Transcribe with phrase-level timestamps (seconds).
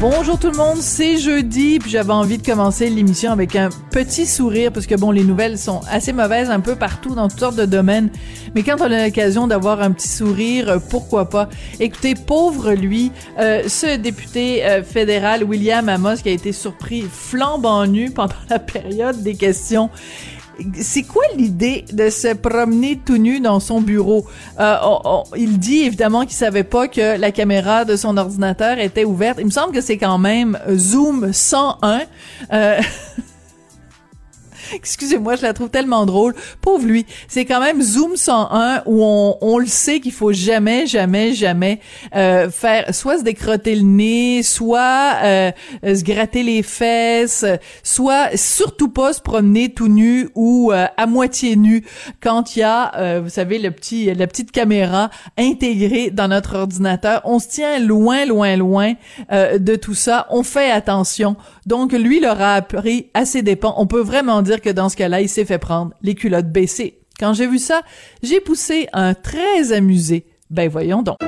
[0.00, 4.26] Bonjour tout le monde, c'est jeudi, puis j'avais envie de commencer l'émission avec un petit
[4.26, 7.56] sourire parce que bon, les nouvelles sont assez mauvaises un peu partout dans toutes sortes
[7.56, 8.08] de domaines,
[8.54, 11.48] mais quand on a l'occasion d'avoir un petit sourire, euh, pourquoi pas?
[11.80, 17.84] Écoutez, pauvre lui, euh, ce député euh, fédéral William Amos qui a été surpris flambant
[17.84, 19.90] nu pendant la période des questions
[20.80, 24.26] c'est quoi l'idée de se promener tout nu dans son bureau?
[24.58, 24.76] Euh,
[25.36, 29.38] il dit évidemment qu'il savait pas que la caméra de son ordinateur était ouverte.
[29.40, 32.02] Il me semble que c'est quand même Zoom 101.
[32.52, 32.80] Euh,
[34.74, 36.34] Excusez-moi, je la trouve tellement drôle.
[36.60, 37.06] Pauvre lui.
[37.28, 41.80] C'est quand même Zoom 101 où on, on le sait qu'il faut jamais, jamais, jamais
[42.14, 45.50] euh, faire soit se décrotter le nez, soit euh,
[45.82, 47.44] se gratter les fesses,
[47.82, 51.84] soit surtout pas se promener tout nu ou euh, à moitié nu
[52.20, 57.20] quand il y a, vous savez, le petit, la petite caméra intégrée dans notre ordinateur.
[57.24, 58.94] On se tient loin, loin, loin
[59.30, 60.26] de tout ça.
[60.30, 61.36] On fait attention.
[61.68, 63.74] Donc lui, il aura appris à ses dépens.
[63.76, 67.02] On peut vraiment dire que dans ce cas-là, il s'est fait prendre les culottes baissées.
[67.20, 67.82] Quand j'ai vu ça,
[68.22, 70.24] j'ai poussé un très amusé.
[70.48, 71.18] Ben voyons donc.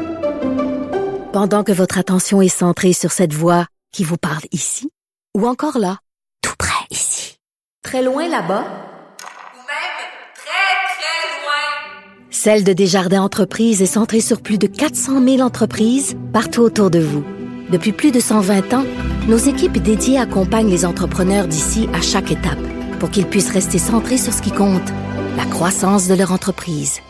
[1.35, 4.91] Pendant que votre attention est centrée sur cette voix qui vous parle ici,
[5.37, 5.99] ou encore là,
[6.41, 7.37] tout près ici,
[7.85, 10.01] très loin là-bas, ou même
[10.35, 16.17] très, très loin, celle de Desjardins Entreprises est centrée sur plus de 400 000 entreprises
[16.33, 17.25] partout autour de vous.
[17.71, 18.85] Depuis plus de 120 ans,
[19.29, 22.59] nos équipes dédiées accompagnent les entrepreneurs d'ici à chaque étape
[22.99, 24.89] pour qu'ils puissent rester centrés sur ce qui compte,
[25.37, 27.01] la croissance de leur entreprise.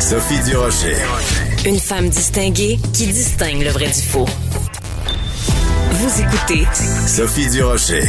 [0.00, 0.96] Sophie Durocher.
[1.64, 4.26] Une femme distinguée qui distingue le vrai du faux.
[5.92, 6.66] Vous écoutez
[7.06, 8.02] Sophie Durocher.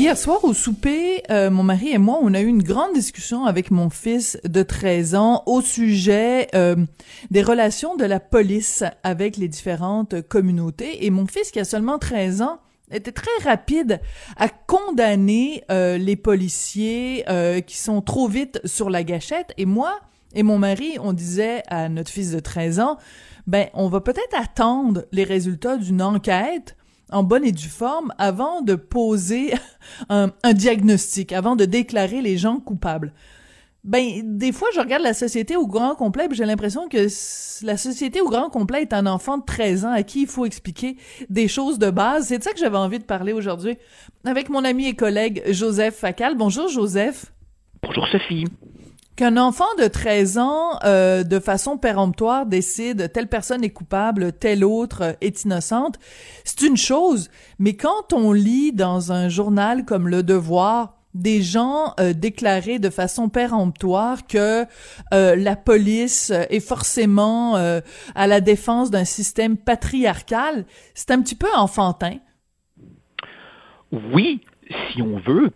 [0.00, 3.44] Hier soir au souper, euh, mon mari et moi, on a eu une grande discussion
[3.44, 6.74] avec mon fils de 13 ans au sujet euh,
[7.30, 11.04] des relations de la police avec les différentes communautés.
[11.04, 14.00] Et mon fils, qui a seulement 13 ans, était très rapide
[14.38, 17.26] à condamner euh, les policiers
[17.66, 19.52] qui sont trop vite sur la gâchette.
[19.58, 20.00] Et moi
[20.34, 22.96] et mon mari, on disait à notre fils de 13 ans,
[23.46, 26.74] ben, on va peut-être attendre les résultats d'une enquête
[27.12, 29.54] en bonne et due forme avant de poser
[30.08, 33.12] un, diagnostic, avant de déclarer les gens coupables.
[33.82, 37.06] Ben, des fois, je regarde la société au grand complet, j'ai l'impression que
[37.64, 40.44] la société au grand complet est un enfant de 13 ans à qui il faut
[40.44, 40.98] expliquer
[41.30, 42.26] des choses de base.
[42.26, 43.78] C'est de ça que j'avais envie de parler aujourd'hui
[44.26, 46.36] avec mon ami et collègue Joseph Facal.
[46.36, 47.32] Bonjour, Joseph.
[47.82, 48.44] Bonjour, Sophie
[49.20, 54.64] qu'un enfant de 13 ans, euh, de façon péremptoire, décide telle personne est coupable, telle
[54.64, 55.98] autre est innocente,
[56.42, 57.28] c'est une chose.
[57.58, 62.88] Mais quand on lit dans un journal comme Le Devoir, des gens euh, déclarer de
[62.88, 64.64] façon péremptoire que
[65.12, 70.64] euh, la police est forcément à la défense d'un système patriarcal,
[70.94, 72.16] c'est un petit peu enfantin.
[73.92, 75.50] Oui, si on veut,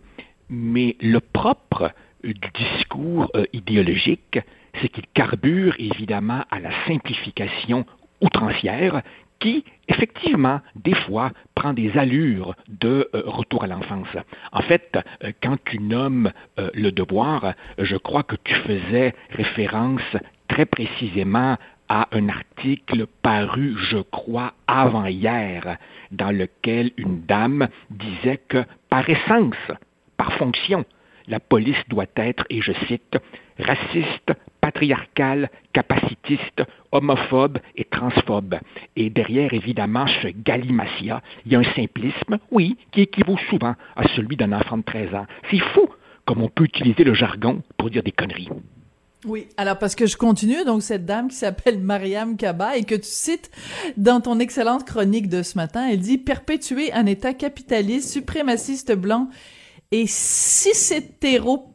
[0.51, 1.95] mais le propre
[2.33, 4.39] du discours euh, idéologique,
[4.81, 7.85] c'est qu'il carbure évidemment à la simplification
[8.21, 9.03] outrancière
[9.39, 14.09] qui, effectivement, des fois, prend des allures de euh, retour à l'enfance.
[14.53, 20.17] En fait, euh, quand tu nommes le devoir, je crois que tu faisais référence
[20.49, 21.57] très précisément
[21.89, 25.77] à un article paru, je crois, avant-hier,
[26.11, 29.55] dans lequel une dame disait que, par essence,
[30.17, 30.85] par fonction,
[31.29, 33.17] la police doit être, et je cite,
[33.59, 36.63] raciste, patriarcale, capacitiste,
[36.93, 38.57] homophobe et transphobe.
[38.97, 44.09] Et derrière, évidemment, ce galimatia, il y a un simplisme, oui, qui équivaut souvent à
[44.17, 45.27] celui d'un enfant de 13 ans.
[45.51, 45.89] C'est fou
[46.27, 48.49] comme on peut utiliser le jargon pour dire des conneries.
[49.27, 52.95] Oui, alors parce que je continue, donc cette dame qui s'appelle Mariam Kaba et que
[52.95, 53.51] tu cites
[53.97, 59.31] dans ton excellente chronique de ce matin, elle dit perpétuer un État capitaliste, suprémaciste blanc
[59.95, 60.93] et cis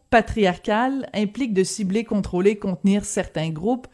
[0.10, 3.88] patriarcale implique de cibler, contrôler, contenir certains groupes.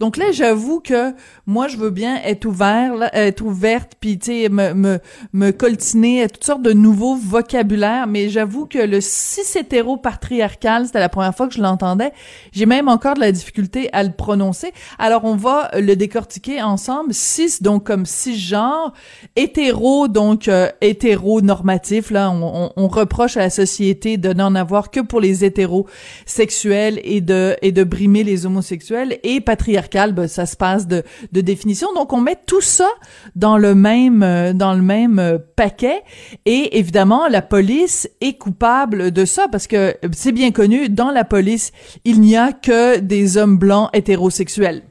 [0.00, 1.12] Donc là, j'avoue que
[1.46, 5.00] moi, je veux bien être ouvert, là, être ouverte, puis tu sais, me, me,
[5.32, 11.00] me coltiner à toutes sortes de nouveaux vocabulaires, mais j'avoue que le cis hétéro-patriarcal, c'était
[11.00, 12.12] la première fois que je l'entendais.
[12.52, 14.72] J'ai même encore de la difficulté à le prononcer.
[14.98, 17.12] Alors, on va le décortiquer ensemble.
[17.12, 18.92] Cis, donc comme cisgenre,
[19.34, 24.90] hétéro, donc euh, hétéro-normatif, là, on, on, on reproche à la société de n'en avoir
[24.90, 30.46] que pour les hétérosexuels et de et de brimer les homosexuels et patriarcal ben, ça
[30.46, 31.92] se passe de de définition.
[31.94, 32.88] Donc on met tout ça
[33.34, 36.02] dans le même euh, dans le même euh, paquet.
[36.44, 41.24] Et évidemment la police est coupable de ça parce que c'est bien connu dans la
[41.24, 41.72] police
[42.04, 44.82] il n'y a que des hommes blancs hétérosexuels.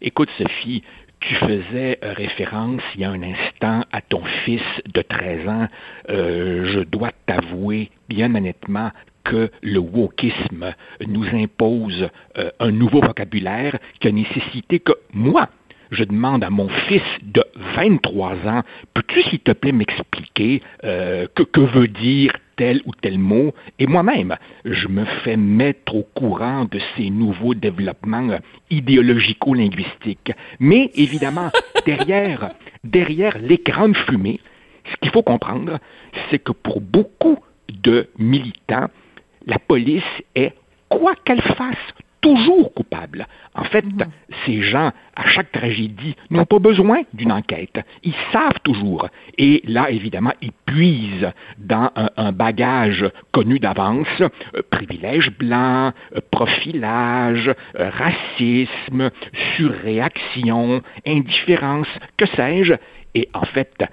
[0.00, 0.82] Écoute, Sophie,
[1.20, 4.62] tu faisais euh, référence il y a un instant à ton fils
[4.92, 5.68] de 13 ans.
[6.08, 8.90] Je dois t'avouer, bien honnêtement,
[9.24, 10.74] que le wokisme
[11.06, 12.08] nous impose
[12.38, 15.48] euh, un nouveau vocabulaire qui a nécessité que moi,
[15.90, 17.44] je demande à mon fils de
[17.76, 18.62] 23 ans,
[18.94, 23.86] peux-tu s'il te plaît m'expliquer euh, que, que veut dire tel ou tel mot, et
[23.86, 28.38] moi-même, je me fais mettre au courant de ces nouveaux développements
[28.70, 30.32] idéologico-linguistiques.
[30.60, 31.50] Mais évidemment,
[31.86, 32.50] derrière,
[32.84, 34.40] derrière l'écran de fumée,
[34.90, 35.78] ce qu'il faut comprendre,
[36.30, 37.38] c'est que pour beaucoup
[37.68, 38.88] de militants,
[39.46, 40.02] la police
[40.34, 40.54] est,
[40.88, 41.76] quoi qu'elle fasse,
[42.22, 43.26] toujours coupable.
[43.54, 44.04] En fait, mmh.
[44.46, 47.80] ces gens, à chaque tragédie, n'ont pas besoin d'une enquête.
[48.04, 49.08] Ils savent toujours.
[49.36, 56.20] Et là, évidemment, ils puisent dans un, un bagage connu d'avance, euh, privilège blanc, euh,
[56.30, 59.10] profilage, euh, racisme,
[59.56, 62.74] surréaction, indifférence, que sais-je.
[63.14, 63.84] Et en fait,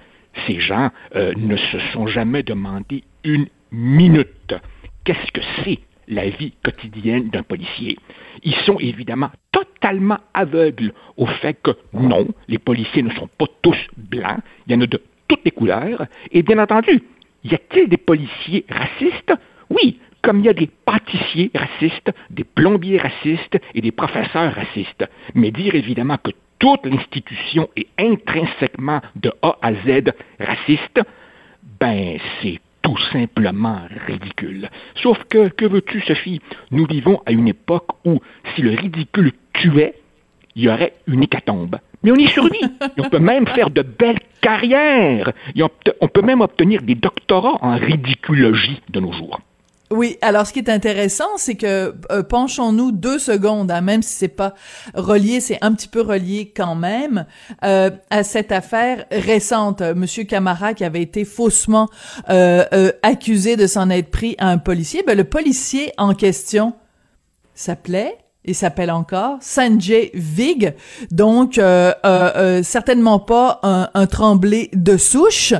[0.46, 4.54] ces gens euh, ne se sont jamais demandé une minute
[5.04, 7.98] qu'est-ce que c'est la vie quotidienne d'un policier?
[8.42, 13.78] Ils sont évidemment totalement aveugles au fait que non, les policiers ne sont pas tous
[13.96, 17.02] blancs, il y en a de toutes les couleurs, et bien entendu,
[17.44, 19.32] y a-t-il des policiers racistes?
[19.70, 25.08] Oui, comme il y a des pâtissiers racistes, des plombiers racistes et des professeurs racistes.
[25.34, 31.00] Mais dire évidemment que toute l'institution est intrinsèquement de A à Z raciste,
[31.80, 34.68] ben c'est tout simplement ridicule.
[35.02, 36.40] Sauf que, que veux-tu, Sophie?
[36.70, 38.20] Nous vivons à une époque où,
[38.54, 39.94] si le ridicule tuait,
[40.56, 41.78] il y aurait une hécatombe.
[42.02, 42.64] Mais on y survit.
[42.96, 45.32] Et on peut même faire de belles carrières.
[45.54, 49.40] Et on peut même obtenir des doctorats en ridicologie de nos jours.
[49.92, 54.14] Oui, alors ce qui est intéressant, c'est que euh, penchons-nous deux secondes, hein, même si
[54.14, 54.54] c'est pas
[54.94, 57.26] relié, c'est un petit peu relié quand même
[57.64, 59.82] euh, à cette affaire récente.
[59.82, 61.88] Monsieur Camara qui avait été faussement
[62.28, 65.02] euh, euh accusé de s'en être pris à un policier.
[65.04, 66.74] Ben, le policier en question
[67.54, 68.16] s'appelait
[68.46, 70.74] il s'appelle encore Sanjay Vig,
[71.10, 75.52] donc euh, euh, euh, certainement pas un, un, tremblé de souche,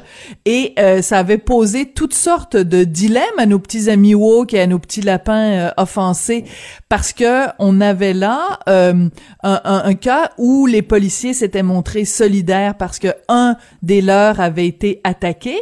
[0.47, 4.61] et euh, ça avait posé toutes sortes de dilemmes à nos petits amis woke et
[4.61, 6.44] à nos petits lapins euh, offensés,
[6.88, 9.09] parce que on avait là un,
[9.43, 14.67] un, un, cas où les policiers s'étaient montrés solidaires parce que un des leurs avait
[14.67, 15.56] été attaqué,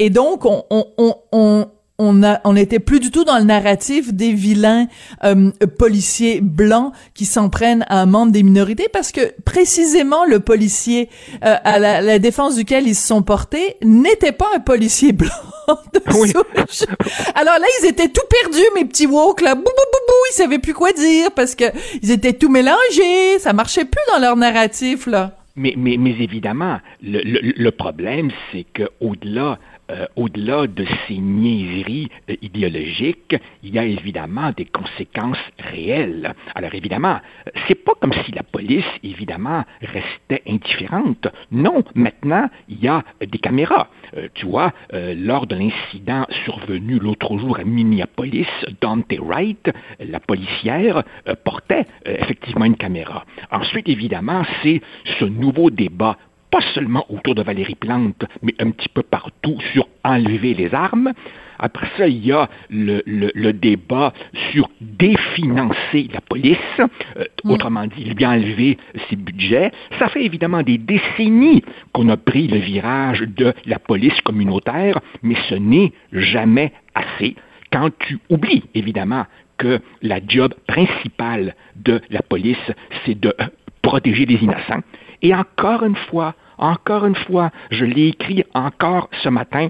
[0.00, 1.66] et donc on, on, on on
[1.98, 4.86] a, on n'était plus du tout dans le narratif des vilains
[5.24, 10.40] euh, policiers blancs qui s'en prennent à un membre des minorités parce que précisément le
[10.40, 11.08] policier
[11.44, 15.28] euh, à la, la, défense duquel ils se sont portés n'était pas un policier blanc
[15.94, 16.30] de oui.
[16.30, 16.88] souche.
[17.34, 20.34] Alors là, ils étaient tout perdus, mes petits woke là, bou bou bou bou, ils
[20.34, 21.64] savaient plus quoi dire parce que
[22.02, 25.32] ils étaient tout mélangés, ça marchait plus dans leur narratif là.
[25.58, 29.58] Mais, mais, mais évidemment, le, le, le problème, c'est que au-delà
[29.90, 36.34] euh, au-delà de ces niaiseries euh, idéologiques, il y a évidemment des conséquences réelles.
[36.54, 37.20] Alors évidemment,
[37.66, 41.28] c'est pas comme si la police, évidemment, restait indifférente.
[41.50, 43.88] Non, maintenant, il y a des caméras.
[44.16, 48.46] Euh, tu vois, euh, lors de l'incident survenu l'autre jour à Minneapolis,
[48.80, 53.24] Dante Wright, la policière, euh, portait effectivement une caméra.
[53.50, 54.80] Ensuite, évidemment, c'est
[55.18, 56.16] ce nouveau débat
[56.50, 61.12] pas seulement autour de Valérie Plante, mais un petit peu partout sur enlever les armes.
[61.58, 64.12] Après ça, il y a le, le, le débat
[64.52, 67.50] sur définancer la police, euh, mmh.
[67.50, 68.76] autrement dit, bien enlever
[69.08, 69.70] ses budgets.
[69.98, 71.62] Ça fait évidemment des décennies
[71.92, 77.36] qu'on a pris le virage de la police communautaire, mais ce n'est jamais assez.
[77.72, 79.24] Quand tu oublies, évidemment,
[79.58, 82.70] que la job principale de la police,
[83.04, 83.34] c'est de
[83.80, 84.82] protéger les innocents.
[85.22, 89.68] Et encore une fois, encore une fois, je l'ai écrit encore ce matin,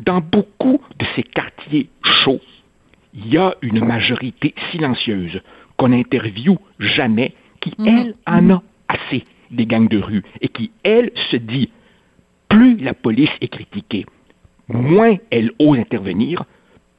[0.00, 2.40] dans beaucoup de ces quartiers chauds,
[3.14, 5.40] il y a une majorité silencieuse
[5.76, 7.86] qu'on n'interviewe jamais, qui, Mhm.
[7.88, 11.70] elle, en a assez des gangs de rue et qui, elle, se dit,
[12.48, 14.06] plus la police est critiquée,
[14.68, 16.44] moins elle ose intervenir,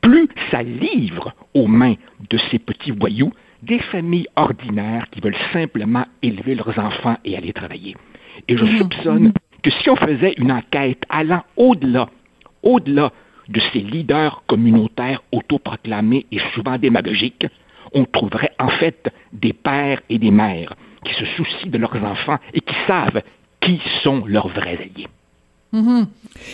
[0.02, 1.96] plus ça livre aux mains
[2.30, 3.32] de ces petits voyous
[3.64, 7.96] des familles ordinaires qui veulent simplement élever leurs enfants et aller travailler.
[8.48, 9.34] Et je soupçonne
[9.64, 12.10] que si on faisait une enquête allant au-delà,
[12.64, 13.12] au-delà
[13.50, 17.48] de ces leaders communautaires autoproclamés et souvent démagogiques,
[17.94, 22.38] on trouverait en fait des pères et des mères qui se soucient de leurs enfants
[22.54, 23.22] et qui savent
[23.62, 25.08] qui sont leurs vrais alliés.
[25.78, 26.08] Mhm.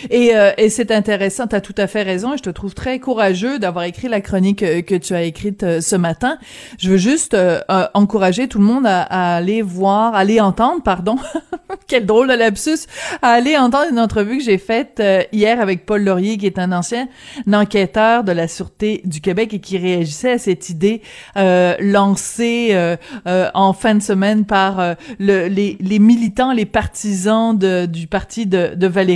[0.10, 3.00] Et, euh, et c'est intéressant, tu as tout à fait raison, je te trouve très
[3.00, 6.38] courageux d'avoir écrit la chronique euh, que tu as écrite euh, ce matin.
[6.78, 10.40] Je veux juste euh, euh, encourager tout le monde à, à aller voir, à aller
[10.40, 11.18] entendre, pardon,
[11.88, 12.88] quel drôle de lapsus,
[13.22, 15.02] à aller entendre une entrevue que j'ai faite
[15.32, 17.08] hier avec Paul Laurier, qui est un ancien
[17.52, 21.02] enquêteur de la Sûreté du Québec et qui réagissait à cette idée
[21.36, 28.46] lancée en fin de semaine par le, les, les militants, les partisans de, du parti
[28.46, 29.13] de, de Valérie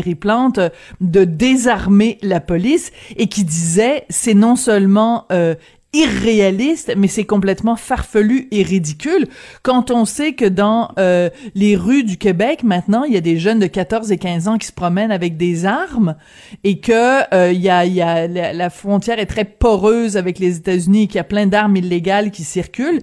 [0.57, 0.69] Euh,
[1.01, 5.55] de désarmer la police et qui disait c'est non seulement euh,
[5.97, 9.27] irréaliste, mais c'est complètement farfelu et ridicule
[9.63, 13.37] quand on sait que dans euh, les rues du Québec, maintenant, il y a des
[13.37, 16.15] jeunes de 14 et 15 ans qui se promènent avec des armes
[16.63, 20.57] et que euh, il y a, y a la, frontière est très poreuse avec les
[20.57, 23.01] États-Unis et qu'il y a plein d'armes illégales qui circulent.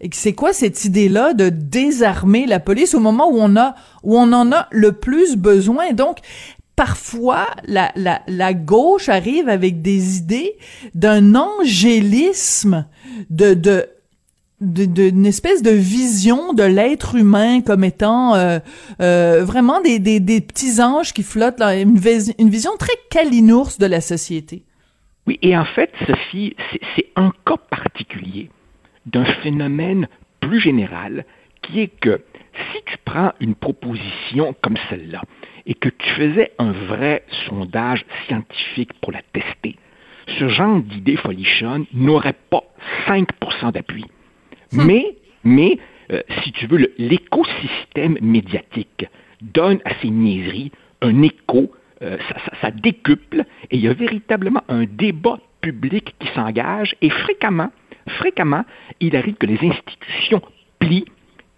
[0.00, 4.18] Et c'est quoi cette idée-là de désarmer la police au moment où on a où
[4.18, 5.92] on en a le plus besoin?
[5.92, 6.18] Donc,
[6.76, 10.56] parfois, la, la, la gauche arrive avec des idées
[10.94, 12.86] d'un angélisme,
[13.30, 13.86] de, de,
[14.60, 18.58] d'une espèce de vision de l'être humain comme étant euh,
[19.00, 21.98] euh, vraiment des, des, des petits anges qui flottent, là, une,
[22.38, 24.64] une vision très calinours de la société.
[25.26, 26.54] Oui, et en fait, Sophie,
[26.96, 28.50] c'est un cas particulier
[29.06, 30.06] d'un phénomène
[30.40, 31.24] plus général
[31.62, 32.20] qui est que
[32.72, 35.22] si tu prends une proposition comme celle-là
[35.66, 39.76] et que tu faisais un vrai sondage scientifique pour la tester,
[40.38, 42.62] ce genre d'idée folichonne n'aurait pas
[43.06, 44.04] 5% d'appui.
[44.72, 45.78] Mais, mais
[46.12, 49.06] euh, si tu veux, l'écosystème médiatique
[49.42, 53.92] donne à ces niaiseries un écho, euh, ça, ça- ça décuple, et il y a
[53.94, 57.70] véritablement un débat public qui s'engage, et fréquemment,
[58.08, 58.64] fréquemment,
[59.00, 60.42] il arrive que les institutions
[60.78, 61.06] plient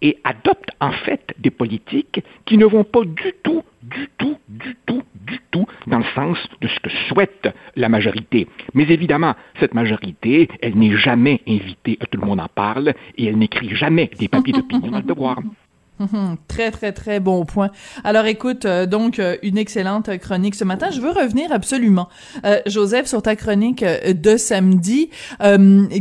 [0.07, 4.77] et adoptent en fait des politiques qui ne vont pas du tout, du tout, du
[4.87, 8.47] tout, du tout dans le sens de ce que souhaite la majorité.
[8.75, 13.37] Mais évidemment, cette majorité, elle n'est jamais invitée tout le monde en parle et elle
[13.37, 15.41] n'écrit jamais des papiers d'opinion dans le devoir.
[15.99, 17.71] Mhm, très très très bon point.
[18.05, 20.91] Alors écoute, euh, donc euh, une excellente chronique ce matin.
[20.91, 22.09] Je veux revenir absolument,
[22.45, 25.09] euh, Joseph, sur ta chronique de samedi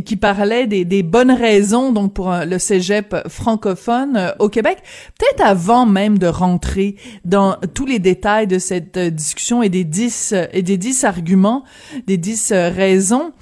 [0.04, 4.78] qui parlait des, bonnes raisons donc pour le cégep francophone au Québec.
[5.18, 10.34] Peut-être avant même de rentrer dans tous les détails de cette discussion et des dix
[10.52, 11.64] et des dix arguments,
[12.06, 13.32] des dix raisons.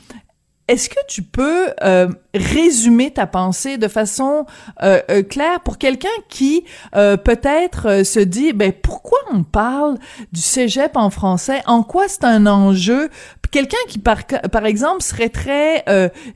[0.66, 4.46] Est-ce que tu peux euh, résumer ta pensée de façon
[4.82, 9.98] euh, euh, claire pour quelqu'un qui peut-être se dit ben pourquoi on parle
[10.32, 11.60] du cégep en français?
[11.66, 13.10] En quoi c'est un enjeu?
[13.50, 15.84] Quelqu'un qui par par exemple serait très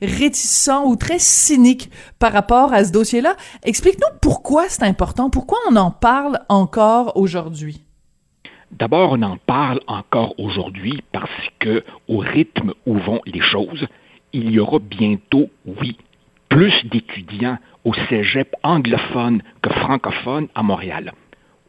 [0.01, 5.75] réticent ou très cynique par rapport à ce dossier-là, explique-nous pourquoi c'est important, pourquoi on
[5.75, 7.83] en parle encore aujourd'hui.
[8.71, 13.87] D'abord, on en parle encore aujourd'hui parce que, au rythme où vont les choses,
[14.33, 15.97] il y aura bientôt, oui,
[16.49, 21.13] plus d'étudiants au cégep anglophone que francophone à Montréal.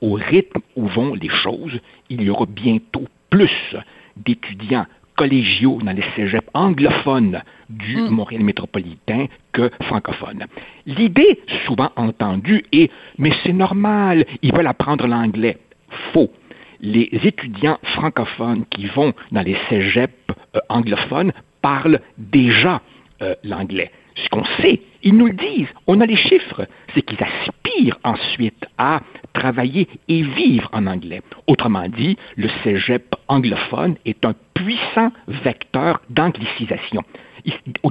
[0.01, 3.77] Au rythme où vont les choses, il y aura bientôt plus
[4.17, 4.87] d'étudiants
[5.17, 10.47] collégiaux dans les cégeps anglophones du Montréal métropolitain que francophones.
[10.87, 15.59] L'idée souvent entendue est mais c'est normal, ils veulent apprendre l'anglais.
[16.13, 16.31] Faux.
[16.81, 20.15] Les étudiants francophones qui vont dans les cégeps
[20.57, 22.81] euh, anglophones parlent déjà
[23.23, 23.91] euh, l'anglais.
[24.17, 28.67] Ce qu'on sait, ils nous le disent, on a les chiffres, c'est qu'ils aspirent ensuite
[28.77, 29.01] à
[29.33, 31.23] travailler et vivre en anglais.
[31.47, 37.03] Autrement dit, le cégep anglophone est un puissant vecteur d'anglicisation.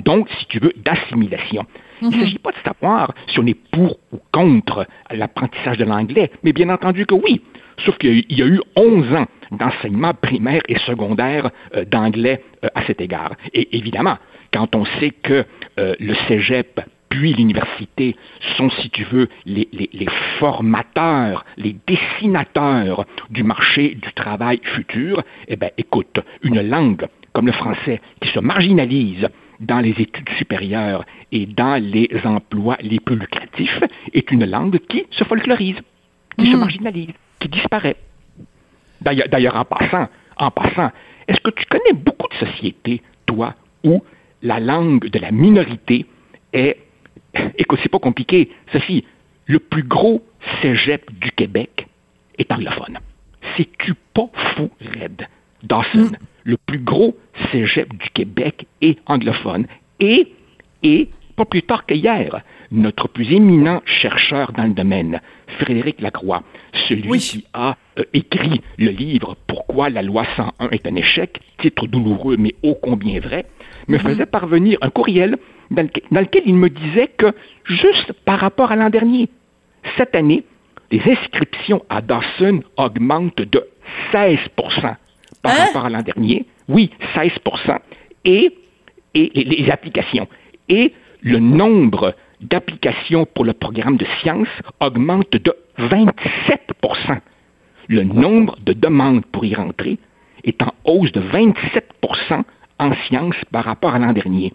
[0.06, 1.66] Donc, si tu veux, d'assimilation.
[2.02, 6.32] Il ne s'agit pas de savoir si on est pour ou contre l'apprentissage de l'anglais,
[6.44, 7.42] mais bien entendu que oui.
[7.86, 11.50] Sauf qu'il y a eu- il y a eu 11 ans d'enseignement primaire et secondaire
[11.76, 13.34] euh, d'anglais euh, à cet égard.
[13.54, 14.18] Et évidemment,
[14.54, 15.46] quand on sait que
[15.80, 18.16] euh, le cégep puis l'université
[18.58, 20.06] sont, si tu veux, les, les- les
[20.38, 27.52] formateurs, les dessinateurs du marché du travail futur, eh bien, écoute, une langue comme le
[27.52, 29.28] français, qui se marginalise
[29.60, 33.82] dans les études supérieures et dans les emplois les plus lucratifs,
[34.14, 35.78] est une langue qui se folklorise,
[36.38, 36.60] qui se Mm.
[36.60, 37.98] marginalise, qui disparaît.
[39.02, 40.92] D'ailleurs, en passant, en passant,
[41.28, 44.04] est-ce que tu connais beaucoup de sociétés, toi, où
[44.42, 46.06] la langue de la minorité
[46.54, 46.78] est...
[47.58, 48.50] Écoute, c'est pas compliqué.
[48.72, 49.06] Sophie,
[49.46, 50.24] le plus gros
[50.62, 51.88] cégep du Québec
[52.38, 53.00] est anglophone.
[53.56, 55.28] C'est-tu pas fou, Red?
[55.64, 56.12] Dawson,
[56.44, 57.18] le plus gros
[57.52, 59.68] cégep du Québec est anglophone.
[60.00, 60.34] Et,
[60.84, 65.22] et, pas plus tard qu'hier, notre plus éminent chercheur dans le domaine,
[65.60, 66.44] Frédéric Lacroix,
[66.90, 67.20] celui Oui.
[67.20, 72.36] qui a euh, écrit le livre Pourquoi la loi 101 est un échec, titre douloureux
[72.38, 73.46] mais ô combien vrai,
[73.88, 75.38] me faisait parvenir un courriel
[75.72, 77.28] dans lequel, dans lequel il me disait que,
[77.64, 79.30] juste par rapport à l'an dernier,
[79.98, 80.44] cette année,
[80.92, 83.64] les inscriptions à Dawson augmentent de
[84.12, 84.48] 16%
[84.82, 84.98] par
[85.46, 85.66] Hein?
[85.68, 86.46] rapport à l'an dernier.
[86.68, 87.32] Oui, 16
[88.26, 88.52] Et,
[89.14, 90.28] et les, les applications.
[90.68, 94.48] Et le nombre d'applications pour le programme de sciences
[94.80, 97.20] augmente de 27%
[97.88, 99.98] Le nombre de demandes pour y rentrer
[100.44, 102.44] est en hausse de 27%
[102.80, 104.54] en sciences par rapport à l'an dernier.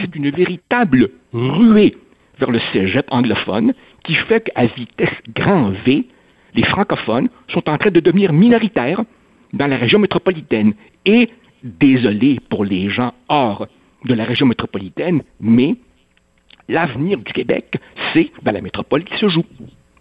[0.00, 1.96] C'est une véritable ruée
[2.38, 3.72] vers le cégep anglophone
[4.04, 6.06] qui fait qu'à vitesse grand V,
[6.54, 9.02] les francophones sont en train de devenir minoritaires
[9.52, 10.74] dans la région métropolitaine.
[11.06, 11.30] Et
[11.62, 13.66] désolé pour les gens hors
[14.04, 15.76] de la région métropolitaine, mais
[16.68, 17.74] l'avenir du Québec,
[18.12, 19.44] c'est dans la métropole qui se joue.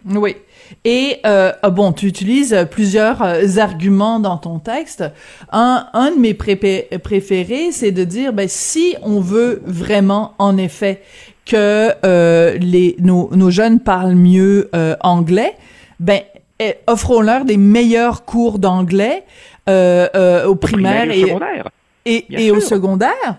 [0.05, 0.35] Oui.
[0.83, 5.03] Et euh, ah bon, tu utilises plusieurs euh, arguments dans ton texte.
[5.51, 11.01] Un, un de mes préférés, c'est de dire, ben si on veut vraiment, en effet,
[11.45, 15.55] que euh, les nos, nos jeunes parlent mieux euh, anglais,
[15.99, 16.21] ben
[16.59, 19.23] eh, offrons-leur des meilleurs cours d'anglais
[19.69, 21.69] euh, au primaire, Primaire et et, secondaire.
[22.05, 23.35] et, et au secondaire.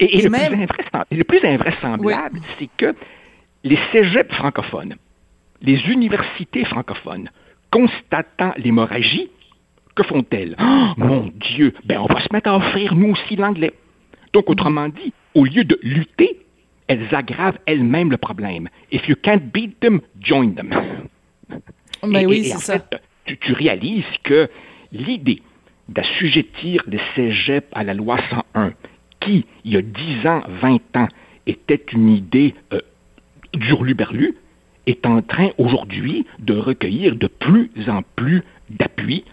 [0.00, 2.94] Et, et Et le, même- plus invraisemblable, le plus invraisemblable, c'est que
[3.64, 4.94] les cégeps francophones,
[5.62, 7.28] les universités francophones,
[7.70, 9.30] constatant l'hémorragie,
[9.94, 10.56] que font-elles?
[10.60, 13.74] Oh, mon Dieu, ben on va se mettre à offrir nous aussi l'anglais.
[14.32, 16.40] Donc, autrement dit, au lieu de lutter,
[16.86, 18.68] elles aggravent elles-mêmes le problème.
[18.90, 20.70] If you can't beat them, join them.
[22.02, 22.78] Ben Et- oui, c'est ça.
[22.78, 24.48] fait, tu, tu réalises que
[24.92, 25.42] l'idée
[25.88, 28.72] d'assujettir les cégeps à la loi 101,
[29.20, 31.08] qui, il y a 10 ans, 20 ans,
[31.46, 32.80] était une idée euh,
[33.54, 34.36] d'urluberlu,
[34.86, 39.24] est en train aujourd'hui de recueillir de plus en plus d'appui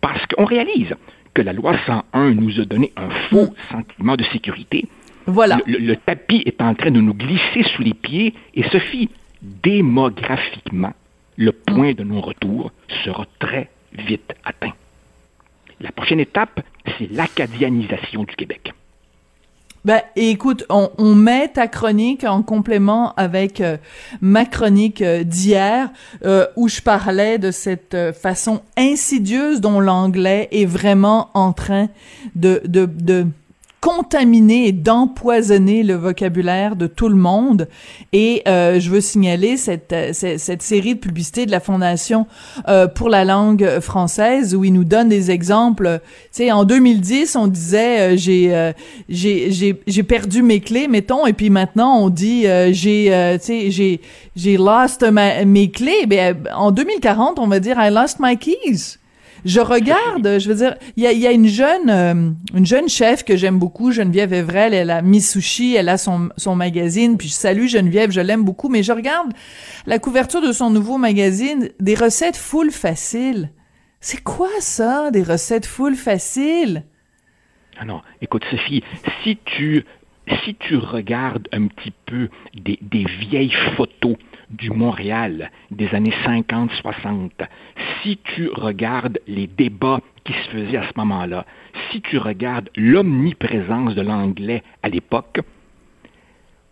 [0.00, 0.94] parce qu'on réalise
[1.34, 4.86] que la loi 101 nous a donné un faux sentiment de sécurité.
[5.26, 5.58] Voilà.
[5.66, 9.08] Le, le- le tapis est en train de nous glisser sous les pieds et Sophie,
[9.42, 10.92] démographiquement,
[11.36, 12.70] le point de non-retour
[13.04, 14.72] sera très vite atteint.
[15.80, 16.60] La prochaine étape,
[16.98, 18.72] c'est l'acadianisation du Québec.
[19.84, 23.76] Ben, écoute, on, on met ta chronique en complément avec euh,
[24.22, 25.90] ma chronique euh, d'hier,
[26.24, 31.88] euh, où je parlais de cette façon insidieuse dont l'anglais est vraiment en train
[32.34, 33.26] de, de, de
[33.84, 37.68] contaminer et d'empoisonner le vocabulaire de tout le monde.
[38.14, 42.26] Et euh, je veux signaler cette, euh, cette, cette série de publicités de la Fondation
[42.66, 46.00] euh, pour la langue française où ils nous donnent des exemples.
[46.32, 48.72] Tu sais, en 2010, on disait euh, j'ai euh,
[49.10, 53.44] j'ai j'ai j'ai perdu mes clés, mettons, et puis maintenant on dit euh, j'ai tu
[53.46, 54.00] sais j'ai
[54.34, 56.06] j'ai lost ma- mes clés.
[56.06, 58.96] Ben en 2040, on va dire I lost my keys.
[59.44, 62.88] Je regarde, je veux dire, il y a, y a une jeune, euh, une jeune
[62.88, 67.18] chef que j'aime beaucoup, Geneviève Evrel, elle a Miss Sushi, elle a son, son magazine,
[67.18, 69.32] puis je salue Geneviève, je l'aime beaucoup, mais je regarde
[69.86, 73.50] la couverture de son nouveau magazine, des recettes full faciles.
[74.00, 76.84] C'est quoi ça, des recettes full faciles?
[77.78, 78.82] Ah non, écoute Sophie,
[79.22, 79.84] si tu,
[80.44, 84.16] si tu regardes un petit peu des, des vieilles photos
[84.56, 87.30] du Montréal des années 50-60,
[88.02, 91.44] si tu regardes les débats qui se faisaient à ce moment-là,
[91.90, 95.40] si tu regardes l'omniprésence de l'anglais à l'époque,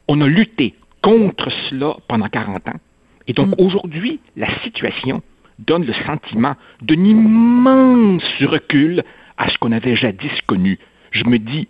[0.09, 2.81] on a lutté contre cela pendant 40 ans.
[3.27, 5.23] Et donc aujourd'hui, la situation
[5.59, 9.03] donne le sentiment d'un immense recul
[9.37, 10.79] à ce qu'on avait jadis connu.
[11.11, 11.69] Je me dis,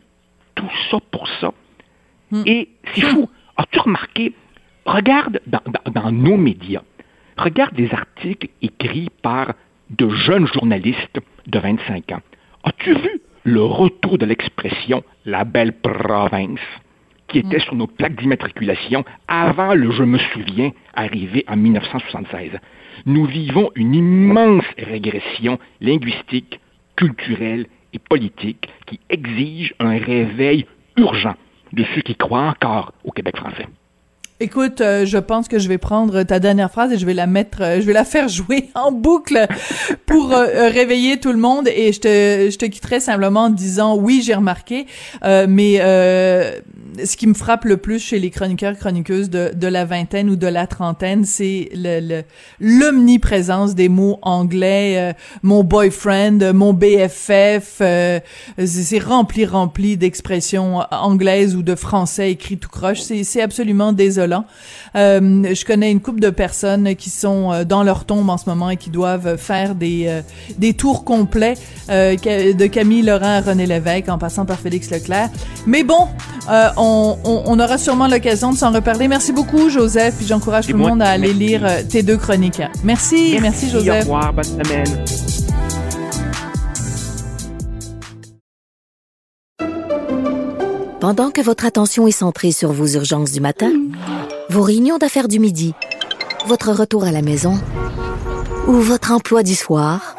[0.55, 1.53] tout ça pour ça.
[2.46, 3.29] Et c'est fou.
[3.57, 4.33] As-tu remarqué,
[4.84, 6.82] regarde dans, dans- dans nos médias,
[7.36, 9.54] regarde les articles écrits par
[9.90, 12.20] de jeunes journalistes de 25 ans.
[12.64, 16.60] As-tu vu le retour de l'expression la belle province
[17.28, 22.50] qui était sur nos plaques d'immatriculation avant le je me souviens arrivé en 1976.
[23.06, 26.60] Nous vivons une immense régression linguistique,
[26.96, 30.66] culturelle et politique qui exige un réveil
[30.96, 31.34] urgent
[31.72, 33.66] de ceux qui croient encore au Québec français.
[34.42, 37.28] Écoute, euh, je pense que je vais prendre ta dernière phrase et je vais la
[37.28, 39.46] mettre, euh, je vais la faire jouer en boucle
[40.05, 41.68] pour euh, réveiller tout le monde.
[41.68, 44.87] Et je te, je te quitterai simplement en disant oui, j'ai remarqué,
[45.22, 45.78] mais
[47.05, 50.37] ce qui me frappe le plus chez les chroniqueurs chroniqueuses de, de la vingtaine ou
[50.37, 52.22] de la trentaine, c'est le,
[52.61, 57.83] l'omniprésence des mots anglais, mon boyfriend, mon BFF,
[58.64, 64.44] c'est rempli rempli d'expressions anglaises ou de français écrit tout croche, c'est c'est absolument désolant
[64.94, 68.48] euh, je connais une couple de personnes qui sont euh, dans leur tombe en ce
[68.48, 70.20] moment et qui doivent faire des euh,
[70.59, 71.55] des tours complets
[71.88, 75.31] de Camille Laurent René Lévesque en passant par Félix Leclerc.
[75.66, 76.09] Mais bon,
[76.48, 79.08] on, on, aura sûrement l'occasion de s'en reparler.
[79.08, 82.62] Merci beaucoup, Joseph, puis j'encourage tout le monde à aller lire tes deux chroniques.
[82.84, 84.06] Merci, merci, Joseph.
[84.08, 85.04] Au revoir, bonne semaine.
[91.00, 93.72] Pendant que votre attention est centrée sur vos urgences du matin,
[94.50, 95.74] vos réunions d'affaires du midi,
[96.46, 97.58] votre retour à la maison
[98.68, 100.14] ou votre emploi du soir,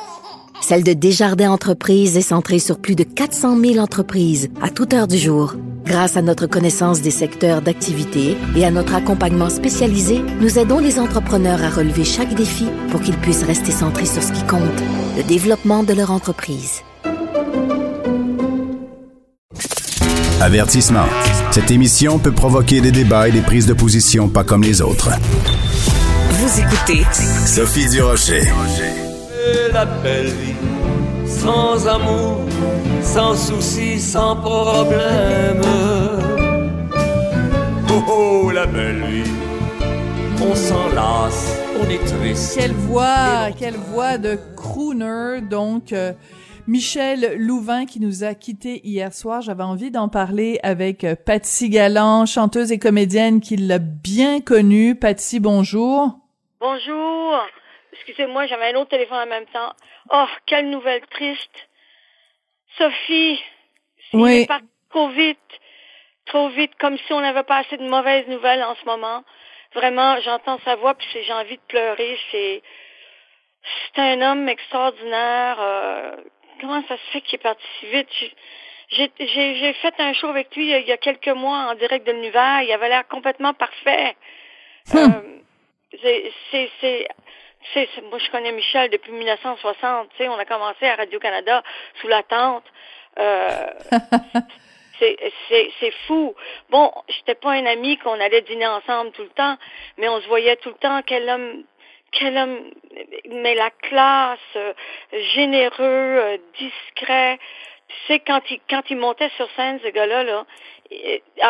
[0.63, 5.07] celle de Desjardins Entreprises est centrée sur plus de 400 000 entreprises à toute heure
[5.07, 5.55] du jour.
[5.85, 10.99] Grâce à notre connaissance des secteurs d'activité et à notre accompagnement spécialisé, nous aidons les
[10.99, 14.61] entrepreneurs à relever chaque défi pour qu'ils puissent rester centrés sur ce qui compte,
[15.17, 16.81] le développement de leur entreprise.
[20.39, 21.07] Avertissement.
[21.51, 25.09] Cette émission peut provoquer des débats et des prises de position pas comme les autres.
[26.31, 27.05] Vous écoutez
[27.45, 28.43] Sophie Durocher.
[29.73, 30.55] La belle vie,
[31.25, 32.45] sans amour,
[33.01, 35.61] sans soucis, sans problème.
[37.89, 39.29] Oh, oh, la belle vie,
[40.41, 42.57] on s'en lasse, on est triste.
[42.57, 45.91] Quelle voix, quelle voix de crooner, donc...
[45.91, 46.13] Euh,
[46.65, 49.41] Michel Louvain qui nous a quittés hier soir.
[49.41, 54.95] J'avais envie d'en parler avec euh, Patsy Galland, chanteuse et comédienne qui l'a bien connue.
[54.95, 56.19] Patsy, bonjour.
[56.61, 57.41] Bonjour.
[57.93, 59.73] Excusez-moi, j'avais un autre téléphone en même temps.
[60.11, 61.69] Oh, quelle nouvelle triste.
[62.77, 63.39] Sophie,
[64.13, 64.47] oui.
[64.47, 65.37] pas trop vite,
[66.25, 69.23] trop vite, comme si on n'avait pas assez de mauvaises nouvelles en ce moment.
[69.73, 72.17] Vraiment, j'entends sa voix, puis j'ai envie de pleurer.
[72.31, 72.61] C'est,
[73.95, 75.57] c'est un homme extraordinaire.
[75.59, 76.15] Euh,
[76.61, 78.09] comment ça se fait qu'il est parti si vite?
[78.89, 82.61] J'ai fait un show avec lui il y a quelques mois en direct de l'univers.
[82.61, 84.15] Il avait l'air complètement parfait.
[84.93, 85.41] Hum.
[86.03, 86.29] Euh,
[86.81, 87.07] c'est,
[88.09, 90.09] moi, je connais Michel depuis 1960.
[90.09, 91.63] Tu sais, on a commencé à Radio-Canada
[92.01, 92.65] sous la tente.
[93.19, 93.67] Euh,
[94.99, 96.35] c'est fou.
[96.69, 99.57] Bon, j'étais pas un ami qu'on allait dîner ensemble tout le temps,
[99.97, 101.01] mais on se voyait tout le temps.
[101.05, 101.63] Quel homme
[102.13, 102.59] quel homme,
[103.29, 104.73] mais la classe, euh,
[105.33, 107.39] généreux, euh, discret.
[107.87, 110.45] Tu sais, quand il, quand il montait sur scène, ce gars-là, là,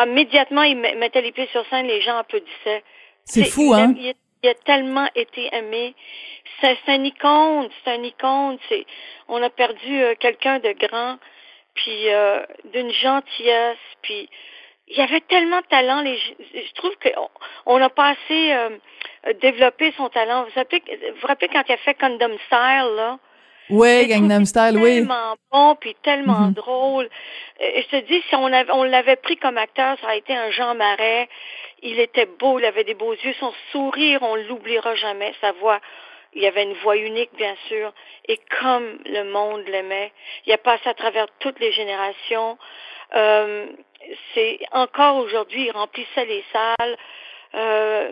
[0.04, 2.82] immédiatement, il mettait les pieds sur scène, les gens applaudissaient.
[3.24, 3.94] C'est fou, hein?
[3.96, 4.14] Il,
[4.48, 5.94] a tellement été aimé.
[6.60, 8.58] C'est un icône, c'est un icône.
[8.68, 8.86] C'est,
[9.28, 11.18] on a perdu euh, quelqu'un de grand,
[11.74, 12.06] puis
[12.72, 14.28] d'une gentillesse, puis
[14.88, 16.02] il y avait tellement de talent.
[16.02, 17.28] Les, je trouve qu'on
[17.66, 18.70] on a pas assez euh,
[19.40, 20.44] développé son talent.
[20.44, 20.82] Vous vous rappelez,
[21.20, 23.18] vous rappelez quand il a fait Condom Style, là?
[23.70, 24.96] Oui, Gangnam Style, oui.
[24.96, 26.52] Tellement bon, puis tellement Mhm.
[26.52, 27.08] drôle.
[27.62, 30.36] Euh, je te dis, si on, avait, on l'avait pris comme acteur, ça aurait été
[30.36, 31.28] un Jean Marais.
[31.84, 33.34] Il était beau, il avait des beaux yeux.
[33.38, 35.32] Son sourire, on l'oubliera jamais.
[35.40, 35.80] Sa voix,
[36.32, 37.92] il avait une voix unique, bien sûr.
[38.26, 40.12] Et comme le monde l'aimait,
[40.46, 42.58] il a passé à travers toutes les générations.
[43.14, 43.66] Euh,
[44.34, 46.96] c'est encore aujourd'hui, il remplissait les salles.
[47.54, 48.08] Euh,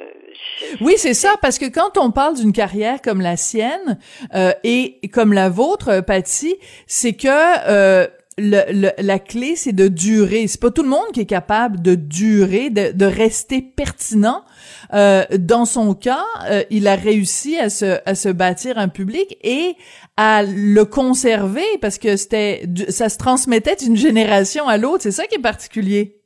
[0.81, 3.99] Oui, c'est ça, parce que quand on parle d'une carrière comme la sienne
[4.35, 6.57] euh, et comme la vôtre, Patty,
[6.87, 8.07] c'est que
[8.43, 10.47] le, le, la clé, c'est de durer.
[10.49, 14.45] C'est pas tout le monde qui est capable de durer, de, de rester pertinent.
[14.93, 19.39] Euh, dans son cas, euh, il a réussi à se, à se bâtir un public
[19.43, 19.77] et
[20.17, 25.03] à le conserver parce que c'était, ça se transmettait d'une génération à l'autre.
[25.03, 26.19] C'est ça qui est particulier.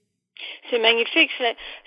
[0.71, 1.31] C'est magnifique.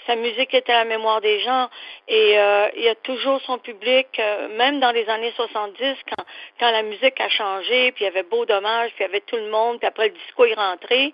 [0.09, 1.69] Sa musique est à la mémoire des gens
[2.07, 5.77] et euh, il y a toujours son public, euh, même dans les années 70,
[6.09, 6.25] quand,
[6.59, 9.21] quand la musique a changé, puis il y avait Beau Dommage, puis il y avait
[9.21, 11.13] tout le monde, puis après le disco est rentré.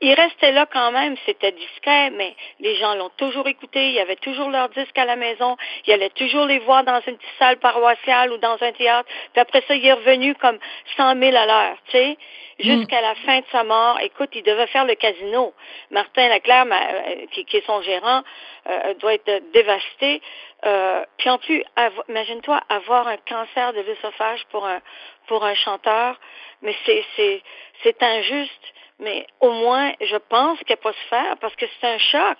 [0.00, 4.00] Il restait là quand même, c'était discret, mais les gens l'ont toujours écouté, il y
[4.00, 7.38] avait toujours leur disque à la maison, il allait toujours les voir dans une petite
[7.38, 10.58] salle paroissiale ou dans un théâtre, puis après ça, il est revenu comme
[10.96, 12.16] 100 000 à l'heure, tu sais
[12.58, 13.98] jusqu'à la fin de sa mort.
[14.00, 15.52] Écoute, il devait faire le casino.
[15.90, 16.66] Martin Leclerc
[17.32, 18.22] qui, qui, est son gérant,
[19.00, 20.22] doit être dévasté.
[21.16, 21.64] puis en plus,
[22.08, 24.80] imagine-toi avoir un cancer de l'œsophage pour un
[25.26, 26.18] pour un chanteur,
[26.62, 27.42] mais c'est c'est
[27.82, 28.74] c'est injuste.
[28.98, 32.38] Mais au moins, je pense qu'elle peut se faire parce que c'est un choc.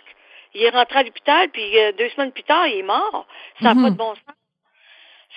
[0.54, 3.26] Il est rentré à l'hôpital, puis deux semaines plus tard, il est mort.
[3.60, 4.36] Ça n'a pas de bon sens.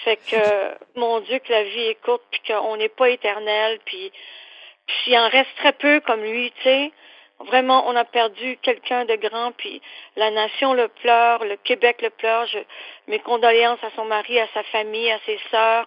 [0.03, 4.11] Fait que, mon Dieu, que la vie est courte, puis qu'on n'est pas éternel, puis,
[4.85, 6.91] puis il en reste très peu comme lui, tu sais.
[7.39, 9.81] Vraiment, on a perdu quelqu'un de grand, puis
[10.15, 12.45] la nation le pleure, le Québec le pleure.
[12.47, 12.59] Je,
[13.07, 15.85] mes condoléances à son mari, à sa famille, à ses sœurs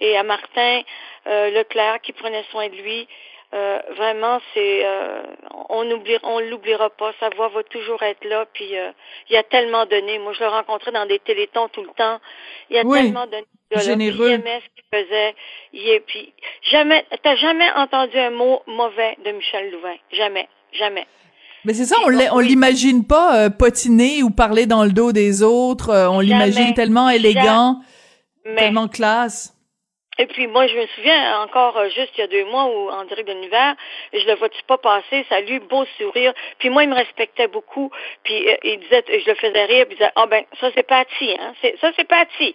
[0.00, 0.82] et à Martin
[1.26, 3.08] euh, Leclerc qui prenait soin de lui.
[3.54, 5.22] Euh, vraiment, c'est euh,
[5.68, 7.12] on oublie, on l'oubliera pas.
[7.20, 8.46] Sa voix va toujours être là.
[8.52, 8.90] Puis euh,
[9.30, 10.18] il a tellement donné.
[10.18, 12.20] Moi, je le rencontrais dans des télétons tout le temps.
[12.70, 13.46] Il a tellement donné.
[13.76, 14.28] Généreux.
[14.28, 15.34] Il aimait ce qu'il faisait.
[15.72, 19.96] Il est, puis jamais, t'as jamais entendu un mot mauvais de Michel Louvain.
[20.12, 21.06] Jamais, jamais.
[21.64, 26.08] Mais c'est ça, on on l'imagine pas potiner ou parler dans le dos des autres.
[26.10, 27.80] on l'imagine tellement élégant,
[28.56, 29.53] tellement classe.
[30.18, 32.90] Et puis moi, je me souviens encore euh, juste il y a deux mois où
[32.90, 33.74] en direct de l'univers,
[34.12, 36.32] je le vois-tu pas passer, salut, beau sourire.
[36.58, 37.90] Puis moi, il me respectait beaucoup.
[38.22, 40.84] Puis euh, il disait, je le faisais rire, puis il disait, ah ben ça c'est
[40.84, 42.54] Patty, hein, ça c'est Patty.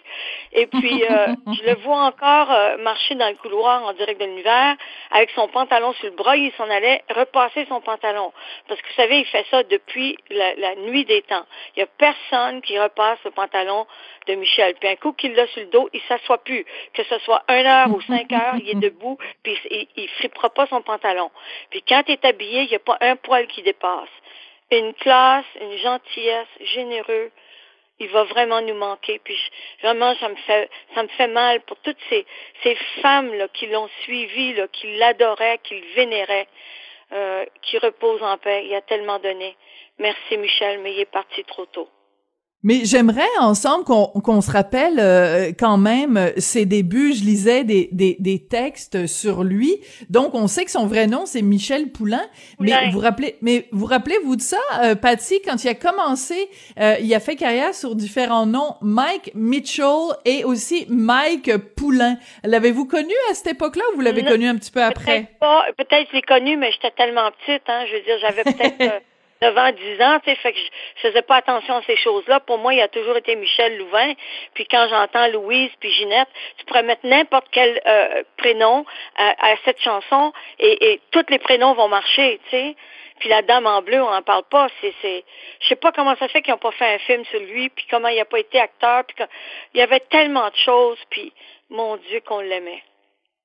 [0.54, 4.76] Et puis euh, je le vois encore marcher dans le couloir en direct de l'univers
[5.12, 8.32] avec son pantalon sur le bras, il s'en allait repasser son pantalon.
[8.68, 11.46] Parce que vous savez, il fait ça depuis la, la nuit des temps.
[11.76, 13.86] Il y a personne qui repasse le pantalon
[14.28, 14.76] de Michel.
[14.80, 16.66] Puis un coup qu'il l'a sur le dos, il s'assoit plus.
[16.94, 20.50] Que ce soit une heure ou cinq heures, il est debout, puis il, il frippera
[20.50, 21.32] pas son pantalon.
[21.70, 24.10] Puis quand il est habillé, il n'y a pas un poil qui dépasse.
[24.72, 27.32] Une classe, une gentillesse, généreux,
[28.00, 29.20] il va vraiment nous manquer.
[29.24, 29.38] Puis
[29.82, 32.26] vraiment, ça me fait, ça me fait mal pour toutes ces,
[32.64, 36.48] ces femmes là, qui l'ont suivi, là, qui l'adoraient, qui le vénéraient,
[37.14, 38.66] euh, qui reposent en paix.
[38.66, 39.56] Il a tellement donné.
[39.98, 41.90] Merci Michel, mais il est parti trop tôt.
[42.62, 47.14] Mais j'aimerais ensemble qu'on se rappelle euh, quand même ses débuts.
[47.14, 51.26] Je lisais des, des, des, textes sur lui, donc on sait que son vrai nom
[51.26, 52.26] c'est Michel Poulain.
[52.60, 56.96] Mais vous rappelez, mais vous rappelez-vous de ça, euh, Patty, quand il a commencé, euh,
[57.02, 62.18] il a fait carrière sur différents noms, Mike Mitchell et aussi Mike Poulain.
[62.44, 65.28] L'avez-vous connu à cette époque-là ou vous l'avez connu un petit peu après?
[65.40, 67.86] Peut-être peut-être je l'ai connu, mais j'étais tellement petite, hein.
[67.88, 69.02] Je veux dire, j'avais peut-être
[69.42, 72.40] 9 ans, 10 ans, tu sais, fait que je faisais pas attention à ces choses-là.
[72.42, 74.14] Pour moi, il a toujours été Michel Louvain.
[74.54, 78.86] Puis quand j'entends Louise puis Ginette, tu pourrais mettre n'importe quel euh, prénom
[79.18, 82.76] à, cette chanson et, et tous les prénoms vont marcher, tu sais.
[83.20, 84.68] Puis la dame en bleu, on n'en parle pas.
[84.80, 85.24] C'est, c'est,
[85.60, 87.86] je sais pas comment ça fait qu'ils n'ont pas fait un film sur lui, puis
[87.90, 89.26] comment il n'a pas été acteur, puis
[89.74, 91.34] il y avait tellement de choses, puis
[91.70, 92.82] mon Dieu qu'on l'aimait.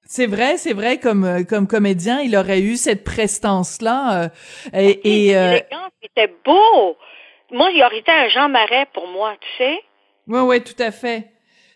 [0.07, 4.25] C'est vrai, c'est vrai, comme euh, comme comédien, il aurait eu cette prestance-là.
[4.25, 4.29] Euh,
[4.75, 5.59] et, et euh...
[6.03, 6.97] c'était beau.
[7.51, 9.81] Moi, il aurait été un Jean Marais pour moi, tu sais.
[10.27, 11.31] Oui, oui, tout à fait.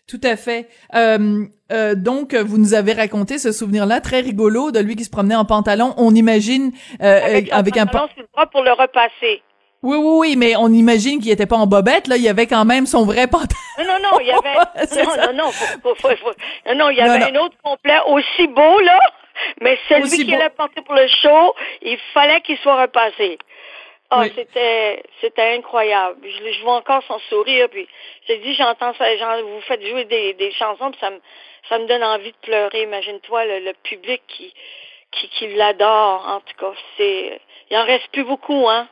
[0.07, 0.67] Tout à fait.
[0.95, 5.11] Euh, euh, donc, vous nous avez raconté ce souvenir-là très rigolo de lui qui se
[5.11, 5.93] promenait en pantalon.
[5.97, 9.43] On imagine euh, avec, avec un pantalon sur le bras pour le repasser.
[9.81, 12.17] Oui, oui, oui, mais on imagine qu'il était pas en bobette, là.
[12.17, 13.47] Il y avait quand même son vrai pantalon.
[13.77, 15.03] Non, non, non, il y avait.
[15.03, 16.33] non, non, non, faut, faut, faut,
[16.65, 18.99] non, non, il y avait un autre complet aussi beau, là.
[19.61, 23.37] Mais celui aussi qui allait porter pour le show, il fallait qu'il soit repassé.
[24.11, 26.17] Ah, c'était, c'était incroyable.
[26.23, 27.87] Je, je, vois encore son sourire, puis
[28.27, 31.19] j'ai dit, j'entends ça, genre, vous faites jouer des, des chansons, puis ça me,
[31.69, 32.81] ça me donne envie de pleurer.
[32.81, 34.51] Imagine-toi le, le public qui,
[35.11, 36.25] qui, qui l'adore.
[36.27, 37.39] En tout cas, c'est,
[37.69, 38.89] il en reste plus beaucoup, hein.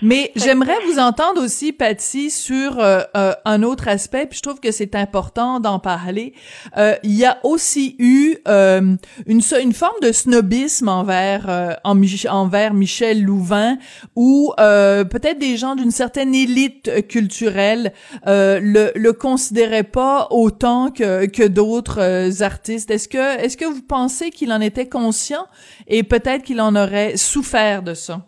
[0.00, 4.60] Mais j'aimerais vous entendre aussi, Patty, sur euh, euh, un autre aspect, puis je trouve
[4.60, 6.34] que c'est important d'en parler.
[6.76, 13.22] Euh, il y a aussi eu une, une forme de snobisme envers en, envers Michel
[13.22, 13.76] Louvain,
[14.16, 17.92] où peut-être des gens d'une certaine élite culturelle
[18.26, 22.90] le, le considéraient pas autant que, que d'autres artistes.
[22.90, 25.46] Est-ce que est-ce que vous pensez qu'il en était conscient
[25.92, 28.20] et peut-être qu'il en aurait souffert de ça?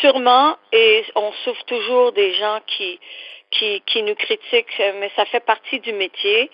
[0.00, 2.98] Sûrement, et on souffre toujours des gens qui,
[3.52, 6.50] qui, qui nous critiquent, mais ça fait partie du métier.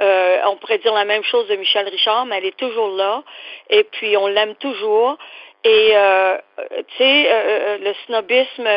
[0.00, 3.24] Euh, on pourrait dire la même chose de Michel Richard, mais elle est toujours là.
[3.70, 5.18] Et puis, on l'aime toujours.
[5.64, 6.38] Et, euh,
[6.88, 8.68] tu sais, euh, le snobisme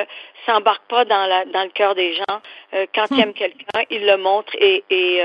[0.46, 2.41] s'embarque pas dans, la, dans le cœur des gens.
[2.74, 3.22] Euh, quand ils hmm.
[3.22, 5.22] aiment quelqu'un, ils le montrent et, et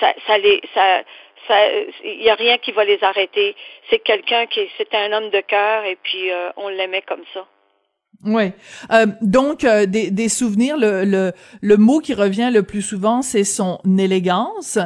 [0.00, 1.02] ça, ça, les, ça,
[2.04, 3.56] il n'y a rien qui va les arrêter.
[3.90, 7.46] C'est quelqu'un qui, c'était un homme de cœur et puis on l'aimait comme ça.
[8.24, 8.50] Oui.
[8.90, 13.22] Euh, donc, euh, des, des, souvenirs, le, le, le, mot qui revient le plus souvent,
[13.22, 14.78] c'est son élégance,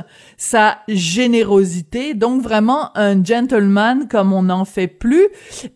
[0.43, 2.15] sa générosité.
[2.15, 5.29] Donc, vraiment un gentleman comme on n'en fait plus.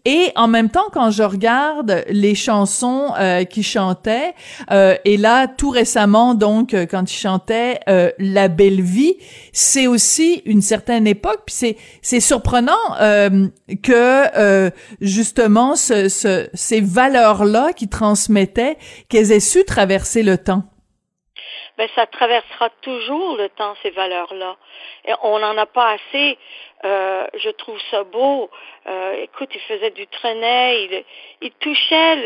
[0.05, 4.35] Et en même temps, quand je regarde les chansons euh, qu'il chantait,
[4.73, 7.79] euh, et là, tout récemment, donc, quand il chantait
[8.19, 9.15] La Belle Vie,
[9.53, 11.43] c'est aussi une certaine époque.
[11.47, 12.73] Puis c'est, c'est surprenant
[13.85, 20.65] que, justement, ce, ce, ces valeurs là qui transmettaient, qu'elles aient su traverser le temps?
[21.77, 24.57] Ben, ça traversera toujours le temps, ces valeurs-là.
[25.05, 26.39] Et on n'en a pas assez.
[26.85, 28.51] Euh, je trouve ça beau.
[28.87, 31.05] Euh, écoute, il faisait du trenet, il,
[31.43, 32.17] il touchait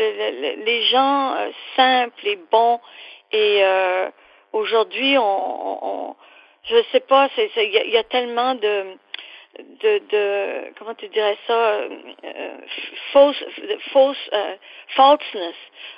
[0.55, 2.79] les gens euh, simples et bons.
[3.33, 3.63] Et
[4.51, 6.15] aujourd'hui, on, on,
[6.63, 8.97] je sais pas, il y, a tellement de
[9.59, 11.89] de, de comment tu dirais ça euh,
[12.23, 12.57] euh
[13.11, 13.43] fausse
[13.91, 14.55] fausse euh,
[14.95, 15.55] falseness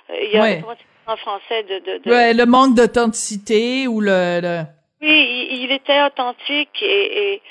[0.09, 2.09] il y a comment tu en français de, de, de...
[2.09, 4.61] Ouais, le manque d'authenticité ou le, le...
[5.01, 7.41] oui il, il, était authentique et, et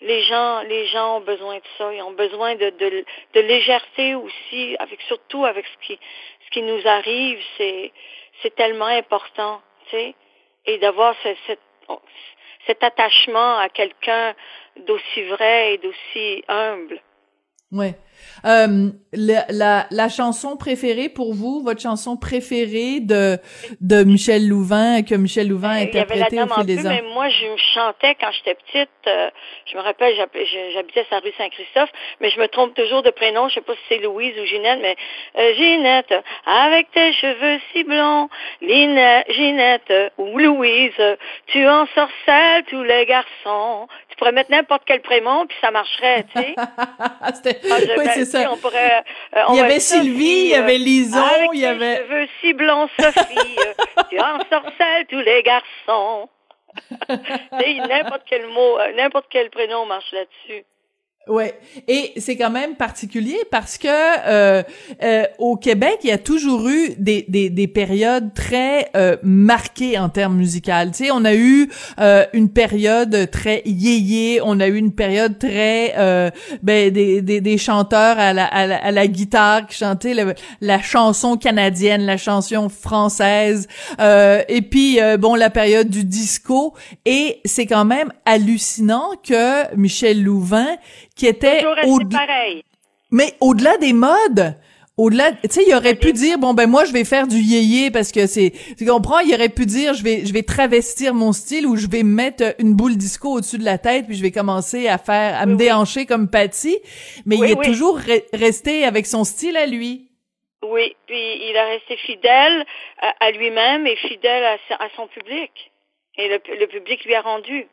[0.00, 4.14] les gens les gens ont besoin de ça ils ont besoin de, de, de légèreté
[4.14, 5.98] aussi avec surtout avec ce qui
[6.46, 7.92] ce qui nous arrive c'est
[8.42, 10.14] c'est tellement important tu sais
[10.66, 11.60] et d'avoir cette, cette
[12.66, 14.34] cet attachement à quelqu'un
[14.86, 17.00] d'aussi vrai et d'aussi humble.
[17.72, 17.94] Ouais.
[18.44, 23.38] Euh, la, la, la, chanson préférée pour vous, votre chanson préférée de
[23.80, 26.90] de Michel Louvain que Michel Louvain a interprété au fil des ans?
[26.90, 28.88] Mais moi, je chantais quand j'étais petite.
[29.06, 29.30] Euh,
[29.66, 33.48] je me rappelle, j'habitais sur la rue Saint-Christophe, mais je me trompe toujours de prénom.
[33.48, 34.96] Je sais pas si c'est Louise ou Ginette, mais
[35.38, 36.14] euh, Ginette,
[36.46, 38.28] avec tes cheveux si blonds,
[38.62, 40.92] Linette, Ginette ou Louise,
[41.46, 43.88] tu en sorcelles tous les garçons.
[44.08, 46.54] Tu pourrais mettre n'importe quel prénom puis ça marcherait, tu sais.
[46.58, 47.32] ah,
[48.14, 48.52] c'est ça.
[48.52, 49.04] On pourrait,
[49.36, 51.98] euh, il y avait Sylvie, il y avait Lison, il y avait...
[51.98, 56.28] cheveux si blancs, Sophie, euh, tu en sorcelles tous les garçons.
[57.88, 60.64] n'importe quel mot, euh, n'importe quel prénom marche là-dessus.
[61.28, 61.54] Ouais,
[61.86, 64.62] et c'est quand même particulier parce que euh,
[65.02, 69.98] euh, au Québec, il y a toujours eu des, des, des périodes très euh, marquées
[69.98, 70.72] en termes musicaux.
[70.86, 75.38] Tu sais, on a eu euh, une période très yéyé, on a eu une période
[75.38, 76.30] très euh,
[76.62, 80.32] ben, des, des, des chanteurs à la, à la, à la guitare qui chantaient la,
[80.62, 83.68] la, chanson canadienne, la chanson française,
[84.00, 86.72] euh, et puis bon la période du disco.
[87.04, 90.78] Et c'est quand même hallucinant que Michel Louvain
[91.20, 92.64] qui était au pareil.
[93.10, 94.56] Mais au-delà des modes,
[94.96, 97.90] au-delà, tu sais, il aurait pu dire bon ben moi je vais faire du yéyé
[97.90, 101.32] parce que c'est, tu comprends, il aurait pu dire je vais je vais travestir mon
[101.32, 104.30] style ou je vais mettre une boule disco au-dessus de la tête puis je vais
[104.30, 106.78] commencer à faire à me déhancher comme Patty,
[107.26, 107.98] mais il est toujours
[108.32, 110.08] resté avec son style à lui.
[110.62, 112.64] Oui, puis il a resté fidèle
[113.20, 115.50] à, lui-même et fidèle à, à, son public
[116.16, 117.66] et le, le public lui a rendu.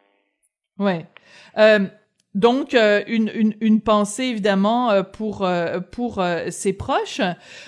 [0.79, 1.05] Ouais.
[1.57, 1.79] Euh,
[2.37, 7.19] donc, euh, une, une, une, pensée évidemment euh, pour euh, pour ses proches.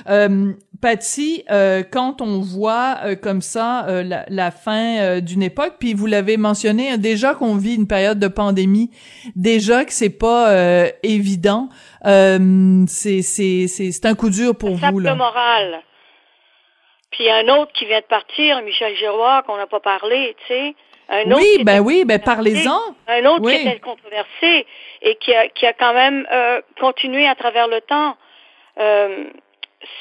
[0.08, 1.44] Euh, Patty,
[1.92, 6.98] quand on voit comme ça la, la, fin d'une époque, puis vous l'avez mentionné, hein,
[6.98, 8.90] déjà qu'on vit une période de pandémie,
[9.36, 10.54] déjà que c'est pas
[11.04, 11.68] évident,
[12.06, 15.16] c'est c'est c'est un coup dur pour vous là.
[15.16, 15.82] moral.
[17.12, 20.76] Puis un autre qui vient de partir, Michel Giroir, qu'on n'a pas parlé, tu sais
[21.28, 22.80] oui, ben oui, ben parlez-en.
[23.08, 24.66] Un autre qui était controversé
[25.02, 28.16] et qui a, qui a quand même euh, continué à travers le temps.
[28.80, 29.26] Euh,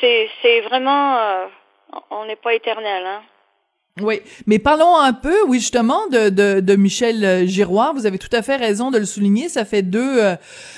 [0.01, 1.47] c'est vraiment, euh,
[2.11, 3.23] on n'est pas éternel, hein.
[4.03, 7.95] Oui, mais parlons un peu, oui, justement, de, de, de, Michel euh, Giroir.
[7.95, 9.49] Vous avez tout à fait raison de le souligner.
[9.49, 10.37] Ça fait deux, euh,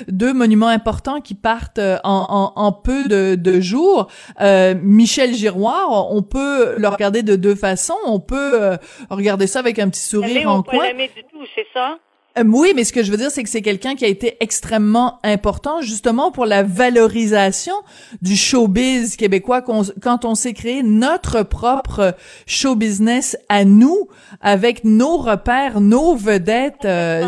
[0.09, 4.09] deux monuments importants qui partent euh, en, en, en peu de, de jours.
[4.41, 7.95] Euh, Michel Giroir, on peut le regarder de deux façons.
[8.07, 8.77] On peut
[9.11, 10.93] regarder ça avec un petit sourire en coin.
[10.95, 11.99] du tout, c'est ça?
[12.39, 14.37] Euh, oui, mais ce que je veux dire, c'est que c'est quelqu'un qui a été
[14.41, 17.75] extrêmement important justement pour la valorisation
[18.23, 22.15] du showbiz québécois quand on s'est créé notre propre
[22.47, 24.09] show business à nous,
[24.41, 26.85] avec nos repères, nos vedettes.
[26.85, 27.27] Euh,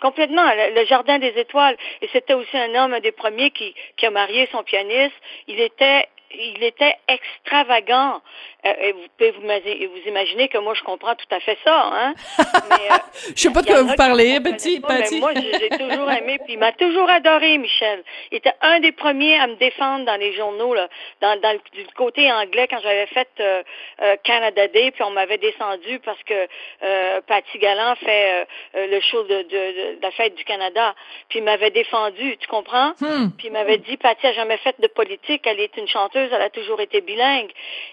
[0.00, 0.42] Complètement,
[0.74, 1.76] le, Jardin des Étoiles.
[2.02, 5.14] Et c'était aussi un homme, un des premiers qui, qui a marié son pianiste.
[5.46, 8.22] Il était il était extravagant.
[8.64, 11.90] Euh, vous pouvez vous, vous, imaginer que moi, je comprends tout à fait ça.
[11.92, 12.14] Hein?
[12.70, 12.96] Mais, euh,
[13.34, 15.20] je sais pas de quoi vous parlez, petit, petit.
[15.20, 18.04] moi, j'ai toujours aimé, puis il m'a toujours adoré, Michel.
[18.30, 20.88] Il était un des premiers à me défendre dans les journaux, là,
[21.20, 23.62] dans, dans le, du côté anglais, quand j'avais fait euh,
[24.02, 26.46] euh, Canada Day, puis on m'avait descendu parce que
[26.82, 28.46] euh, Patty Galland fait
[28.76, 30.94] euh, le show de, de, de, la fête du Canada.
[31.28, 32.92] Puis il m'avait défendu, tu comprends?
[33.00, 33.30] Hmm.
[33.36, 36.42] Puis il m'avait dit, Patty a jamais fait de politique, elle est une chanteuse elle
[36.42, 37.50] a toujours été bilingue.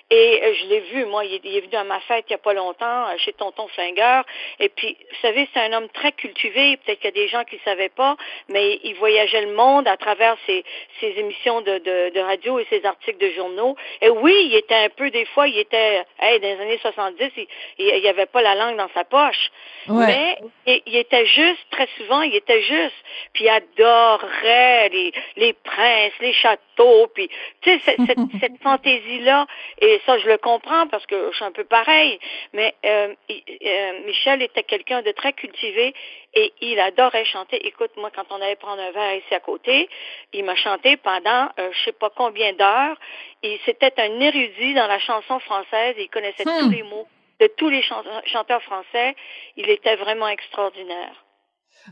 [0.10, 2.36] Et je l'ai vu, moi, il est, il est venu à ma fête il n'y
[2.36, 4.24] a pas longtemps, euh, chez Tonton Flingueur.
[4.60, 6.78] Et puis, vous savez, c'est un homme très cultivé.
[6.78, 8.18] Peut-être qu'il y a des gens qui ne savaient pas,
[8.50, 10.64] mais il voyageait le monde à travers ses,
[11.00, 13.76] ses émissions de, de, de, radio et ses articles de journaux.
[14.02, 17.32] Et oui, il était un peu, des fois, il était, hey, dans les années 70,
[17.38, 17.48] il,
[17.78, 19.52] il, avait pas la langue dans sa poche.
[19.88, 20.38] Mais
[20.68, 22.96] il, il, était juste, très souvent, il était juste.
[23.34, 27.30] Puis il adorait les, les princes, les châteaux, puis,
[27.62, 29.48] tu sais, cette, cette, cette fantaisie-là.
[29.82, 32.20] Et ça, je le comprends parce que je suis un peu pareil.
[32.54, 35.94] Mais euh, euh, Michel était quelqu'un de très cultivé
[36.34, 37.58] et il adorait chanter.
[37.68, 39.90] Écoute, moi, quand on allait prendre un verre ici à côté,
[40.34, 42.98] il m'a chanté pendant euh, je sais pas combien d'heures.
[43.44, 45.96] Et c'était un érudit dans la chanson française.
[45.98, 46.72] Il connaissait tous Hmm.
[46.78, 47.08] les mots
[47.40, 49.16] de tous les chan- chanteurs français.
[49.56, 51.16] Il était vraiment extraordinaire.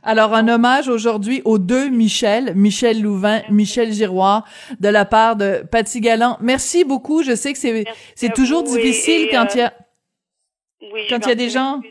[0.04, 4.46] Alors, un hommage aujourd'hui aux deux Michel, Michel Louvain, Michel Giroir,
[4.80, 6.38] de la part de Patty Galland.
[6.42, 7.24] Merci beaucoup.
[7.24, 7.86] Je sais que c'est,
[8.16, 9.74] c'est toujours vous difficile et, quand euh, il y a,
[10.94, 11.82] Oui, quand il y a des gens,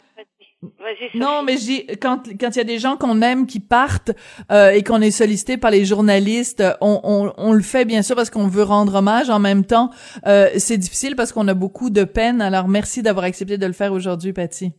[1.15, 1.57] non, mais
[2.01, 4.13] quand, quand il y a des gens qu'on aime qui partent,
[4.51, 8.17] euh, et qu'on est sollicité par les journalistes, on, on, on le fait bien sûr
[8.17, 9.31] parce qu'on veut rendre hommage.
[9.31, 9.91] En même temps,
[10.27, 12.41] euh, c'est difficile parce qu'on a beaucoup de peine.
[12.41, 14.73] Alors, merci d'avoir accepté de le faire aujourd'hui, Patty.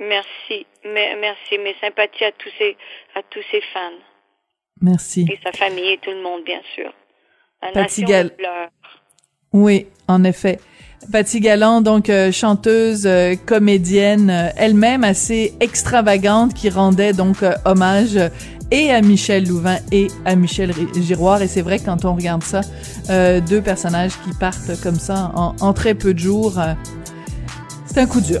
[0.00, 2.76] Merci, merci, mes sympathies à tous ces,
[3.14, 3.98] à tous ces fans
[4.80, 5.26] Merci.
[5.30, 6.92] et sa famille et tout le monde, bien sûr.
[7.62, 8.68] La Patty nation Gal- pleure.
[9.52, 10.58] Oui, en effet.
[11.12, 18.18] Patty Galland, donc euh, chanteuse, euh, comédienne, euh, elle-même assez extravagante, qui rendait donc hommage
[18.70, 21.42] et à Michel Louvain et à Michel Giroir.
[21.42, 22.60] Et c'est vrai que quand on regarde ça,
[23.40, 26.54] deux personnages qui partent comme ça en, en très peu de jours,
[27.86, 28.40] c'est un coup dur.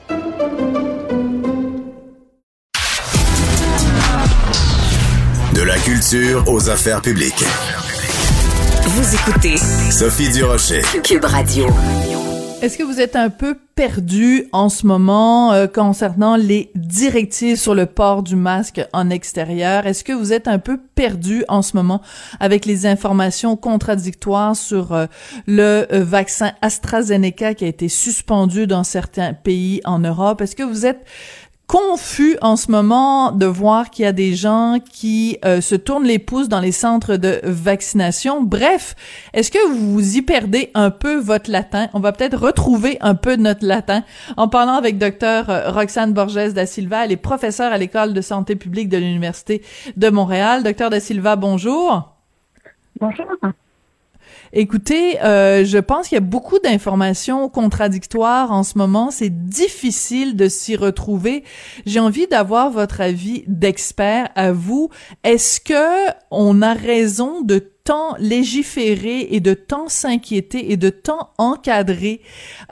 [5.53, 7.43] De la culture aux affaires publiques.
[8.83, 10.81] Vous écoutez Sophie Durocher.
[11.03, 11.67] Cube Radio.
[12.61, 17.73] Est-ce que vous êtes un peu perdu en ce moment euh, concernant les directives sur
[17.73, 19.87] le port du masque en extérieur?
[19.87, 22.03] Est-ce que vous êtes un peu perdu en ce moment
[22.39, 25.07] avec les informations contradictoires sur euh,
[25.47, 30.41] le euh, vaccin AstraZeneca qui a été suspendu dans certains pays en Europe?
[30.41, 31.03] Est-ce que vous êtes
[31.71, 36.03] confus en ce moment de voir qu'il y a des gens qui euh, se tournent
[36.03, 38.43] les pouces dans les centres de vaccination.
[38.43, 38.93] Bref,
[39.31, 41.87] est-ce que vous y perdez un peu votre latin?
[41.93, 44.03] On va peut-être retrouver un peu notre latin
[44.35, 47.05] en parlant avec docteur euh, Roxane Borges da Silva.
[47.05, 49.61] Elle est professeure à l'école de santé publique de l'Université
[49.95, 50.63] de Montréal.
[50.63, 52.17] Docteur da Silva, bonjour.
[52.99, 53.27] Bonjour.
[54.53, 59.09] Écoutez, euh, je pense qu'il y a beaucoup d'informations contradictoires en ce moment.
[59.09, 61.45] C'est difficile de s'y retrouver.
[61.85, 64.89] J'ai envie d'avoir votre avis d'expert à vous.
[65.23, 71.29] Est-ce que on a raison de tant légiférer et de tant s'inquiéter et de tant
[71.37, 72.21] encadrer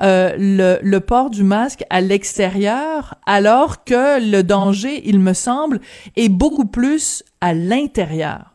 [0.01, 5.79] euh, le, le port du masque à l'extérieur alors que le danger, il me semble,
[6.17, 8.53] est beaucoup plus à l'intérieur?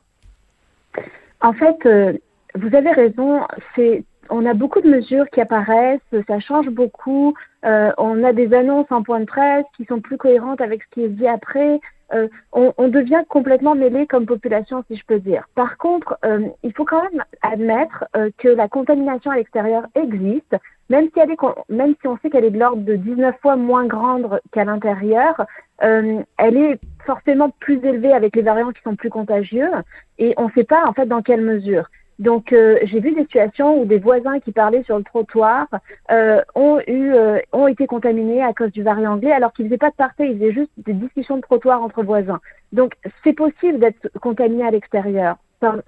[1.40, 2.12] En fait, euh,
[2.54, 3.40] vous avez raison.
[3.74, 7.34] C'est, on a beaucoup de mesures qui apparaissent, ça change beaucoup.
[7.64, 10.88] Euh, on a des annonces en point de presse qui sont plus cohérentes avec ce
[10.94, 11.80] qui est dit après.
[12.12, 15.48] Euh, on, on, devient complètement mêlé comme population, si je peux dire.
[15.54, 20.54] Par contre, euh, il faut quand même admettre euh, que la contamination à l'extérieur existe,
[20.90, 21.38] même si, elle est,
[21.70, 25.46] même si on sait qu'elle est de l'ordre de 19 fois moins grande qu'à l'intérieur,
[25.82, 29.70] euh, elle est forcément plus élevée avec les variants qui sont plus contagieux
[30.18, 31.88] et on ne sait pas en fait dans quelle mesure.
[32.18, 35.66] Donc euh, j'ai vu des situations où des voisins qui parlaient sur le trottoir
[36.10, 39.78] euh, ont eu euh, ont été contaminés à cause du variant anglais alors qu'ils faisaient
[39.78, 42.40] pas de party, ils faisaient juste des discussions de trottoir entre voisins.
[42.72, 42.94] Donc
[43.24, 45.36] c'est possible d'être contaminé à l'extérieur.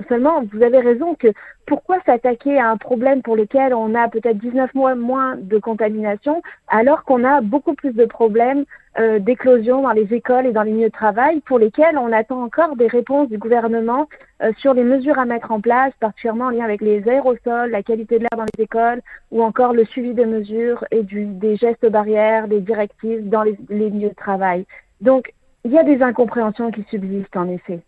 [0.09, 1.29] Seulement, vous avez raison que
[1.67, 6.43] pourquoi s'attaquer à un problème pour lequel on a peut-être 19 mois moins de contamination,
[6.69, 8.65] alors qu'on a beaucoup plus de problèmes
[8.99, 12.43] euh, d'éclosion dans les écoles et dans les milieux de travail, pour lesquels on attend
[12.43, 14.09] encore des réponses du gouvernement
[14.43, 17.83] euh, sur les mesures à mettre en place, particulièrement en lien avec les aérosols, la
[17.83, 21.57] qualité de l'air dans les écoles, ou encore le suivi des mesures et du, des
[21.57, 24.67] gestes barrières, des directives dans les, les milieux de travail.
[25.01, 25.33] Donc,
[25.65, 27.81] il y a des incompréhensions qui subsistent en effet.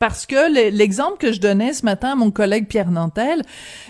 [0.00, 3.42] Parce que l'exemple que je donnais ce matin à mon collègue Pierre Nantel,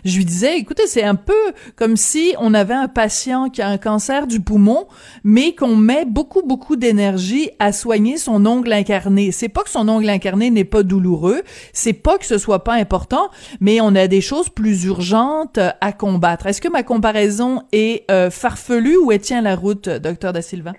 [0.05, 1.33] je lui disais, écoutez, c'est un peu
[1.77, 4.89] comme si on avait un patient qui a un cancer du poumon,
[5.23, 9.31] mais qu'on met beaucoup, beaucoup d'énergie à soigner son ongle incarné.
[9.31, 11.43] C'est pas que son ongle incarné n'est pas douloureux,
[11.73, 13.31] c'est pas que ce soit pas important,
[13.61, 16.47] mais on a des choses plus urgentes à combattre.
[16.49, 20.73] Est-ce que ma comparaison est euh, farfelue ou elle tient la route, docteur Da Silva?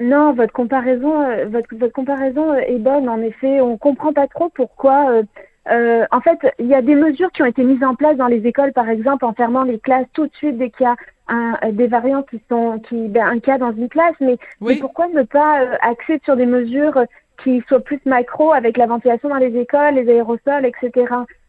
[0.00, 3.08] Non, votre comparaison, euh, votre, votre, comparaison euh, est bonne.
[3.08, 5.10] En effet, on comprend pas trop pourquoi.
[5.10, 5.22] Euh,
[5.70, 8.26] euh, en fait, il y a des mesures qui ont été mises en place dans
[8.26, 10.96] les écoles, par exemple, en fermant les classes tout de suite dès qu'il y a
[11.28, 14.16] un, des variants qui sont, qui, ben, un cas dans une classe.
[14.20, 17.04] Mais, mais pourquoi ne pas axer sur des mesures
[17.42, 21.06] qui soient plus macro avec la ventilation dans les écoles, les aérosols, etc.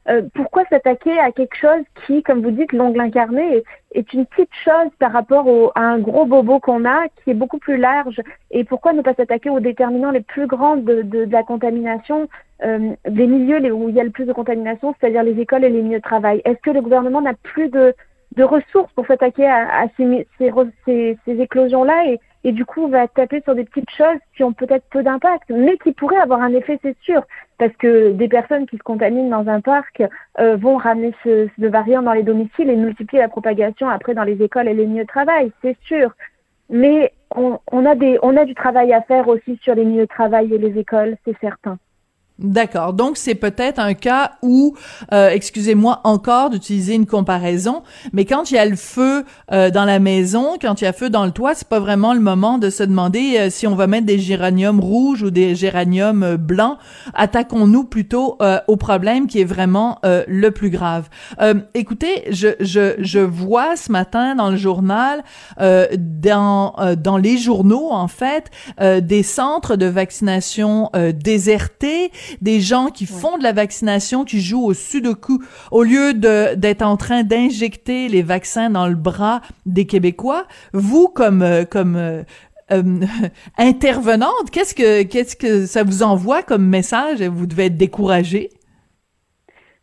[0.08, 4.53] Euh, pourquoi s'attaquer à quelque chose qui, comme vous dites, l'ongle incarné, est, une petite
[4.64, 8.22] chose par rapport au, à un gros bobo qu'on a, qui est beaucoup plus large?
[8.51, 12.30] Et pourquoi ne pas s'attaquer aux déterminants les plus grands de, la contamination,
[12.64, 15.70] euh, des milieux où il y a le plus de contamination, c'est-à-dire les écoles et
[15.70, 16.41] les milieux de travail?
[16.45, 17.93] Est-ce que le gouvernement n'a plus de,
[18.38, 23.65] ressources pour s'attaquer à, ces, ces, éclosions-là et du coup on va taper sur des
[23.65, 27.23] petites choses qui ont peut-être peu d'impact, mais qui pourraient avoir un effet, c'est sûr,
[27.57, 30.03] parce que des personnes qui se contaminent dans un parc
[30.39, 34.41] euh, vont ramener ce, variant dans les domiciles et multiplier la propagation après dans les
[34.43, 36.11] écoles et les milieux de travail, c'est sûr.
[36.69, 40.53] Mais on, a on a du travail à faire aussi sur les milieux de travail
[40.53, 41.77] et les écoles, c'est certain.
[42.38, 42.91] D'accord.
[42.91, 44.75] Donc c'est peut-être un cas où,
[45.13, 47.81] euh, excusez-moi encore d'utiliser une comparaison,
[48.11, 49.23] mais quand il y a le feu
[49.53, 52.13] euh, dans la maison, quand il y a feu dans le toit, c'est pas vraiment
[52.13, 55.55] le moment de se demander euh, si on va mettre des géraniums rouges ou des
[55.55, 56.77] géraniums blancs.
[57.13, 61.09] Attaquons-nous plutôt au problème qui est vraiment le plus grave.
[61.73, 65.23] écoutez, je, je, je vois ce matin dans le journal,
[65.57, 72.11] dans dans les journaux en fait, des centres de vaccination désertés
[72.41, 76.82] des gens qui font de la vaccination, qui jouent au sudoku, au lieu de d'être
[76.82, 80.45] en train d'injecter les vaccins dans le bras des Québécois.
[80.73, 82.23] Vous, comme euh, comme euh,
[82.71, 83.01] euh,
[83.57, 88.49] intervenante, qu'est-ce que qu'est-ce que ça vous envoie comme message Vous devez être découragé.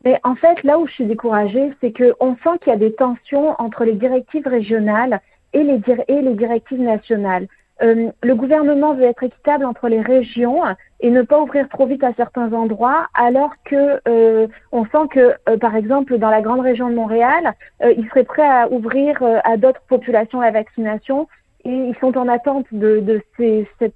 [0.05, 2.79] Mais en fait, là où je suis découragée, c'est que on sent qu'il y a
[2.79, 5.21] des tensions entre les directives régionales
[5.53, 7.47] et les, et les directives nationales.
[7.83, 10.63] Euh, le gouvernement veut être équitable entre les régions
[11.01, 15.35] et ne pas ouvrir trop vite à certains endroits, alors que euh, on sent que,
[15.49, 19.57] euh, par exemple, dans la grande région de Montréal, ils seraient prêts à ouvrir à
[19.57, 21.29] d'autres populations la vaccination
[21.65, 23.95] et ils sont en attente de, de ces, cette,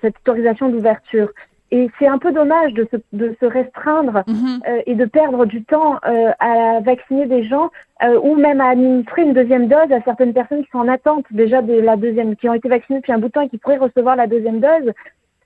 [0.00, 1.30] cette autorisation d'ouverture.
[1.70, 4.60] Et c'est un peu dommage de se, de se restreindre mhm.
[4.68, 7.70] euh, et de perdre du temps euh, à vacciner des gens
[8.02, 11.24] euh, ou même à administrer une deuxième dose à certaines personnes qui sont en attente
[11.30, 13.58] déjà de la deuxième, qui ont été vaccinées depuis un bout de temps et qui
[13.58, 14.92] pourraient recevoir la deuxième dose.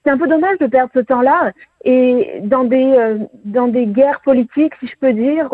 [0.05, 1.53] C'est un peu dommage de perdre ce temps-là
[1.85, 5.51] et dans des dans des guerres politiques, si je peux dire,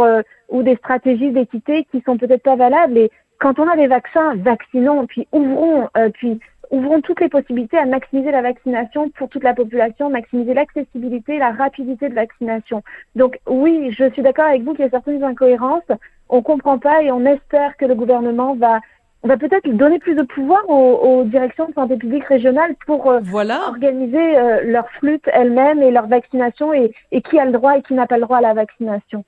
[0.49, 2.99] ou des stratégies d'équité qui sont peut-être pas valables.
[2.99, 6.39] Et quand on a des vaccins, vaccinons, puis ouvrons, puis
[6.75, 11.53] ouvrons toutes les possibilités à maximiser la vaccination pour toute la population, maximiser l'accessibilité, la
[11.53, 12.83] rapidité de vaccination.
[13.15, 15.91] Donc oui, je suis d'accord avec vous qu'il y a certaines incohérences.
[16.29, 18.81] On comprend pas et on espère que le gouvernement va
[19.25, 23.21] va peut-être donner plus de pouvoir aux, directions de santé publique régionales pour euh,
[23.67, 27.83] organiser euh, leur flûte elles-mêmes et leur vaccination et, et qui a le droit et
[27.83, 29.25] qui n'a pas le droit à la vaccination.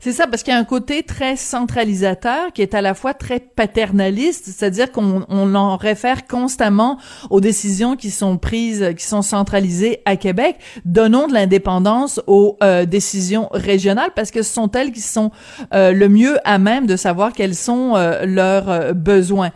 [0.00, 3.14] C'est ça, parce qu'il y a un côté très centralisateur qui est à la fois
[3.14, 6.98] très paternaliste, c'est-à-dire qu'on on en réfère constamment
[7.30, 10.56] aux décisions qui sont prises, qui sont centralisées à Québec.
[10.84, 15.30] Donnons de l'indépendance aux euh, décisions régionales parce que ce sont elles qui sont
[15.72, 19.52] euh, le mieux à même de savoir quels sont euh, leurs besoins.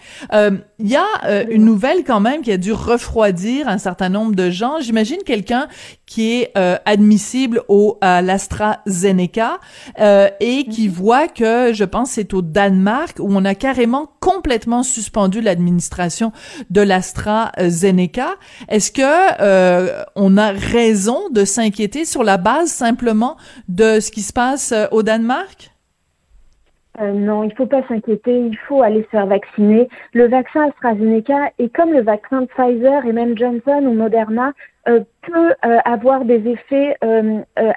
[0.79, 4.49] Il y a une nouvelle quand même qui a dû refroidir un certain nombre de
[4.51, 4.81] gens.
[4.81, 5.67] J'imagine quelqu'un
[6.07, 6.53] qui est
[6.87, 9.59] admissible au à l'AstraZeneca
[10.01, 10.95] euh, et qui mhm.
[10.95, 16.33] voit que, je pense, c'est au Danemark où on a carrément complètement suspendu l'administration
[16.71, 18.37] de l'AstraZeneca.
[18.69, 23.37] Est-ce que euh, on a raison de s'inquiéter sur la base simplement
[23.69, 25.71] de ce qui se passe euh, au Danemark?
[27.01, 29.89] Euh, non, il ne faut pas s'inquiéter, il faut aller se faire vacciner.
[30.13, 34.53] Le vaccin AstraZeneca est comme le vaccin de Pfizer et même Johnson ou Moderna
[34.89, 36.97] euh, peut euh, avoir des effets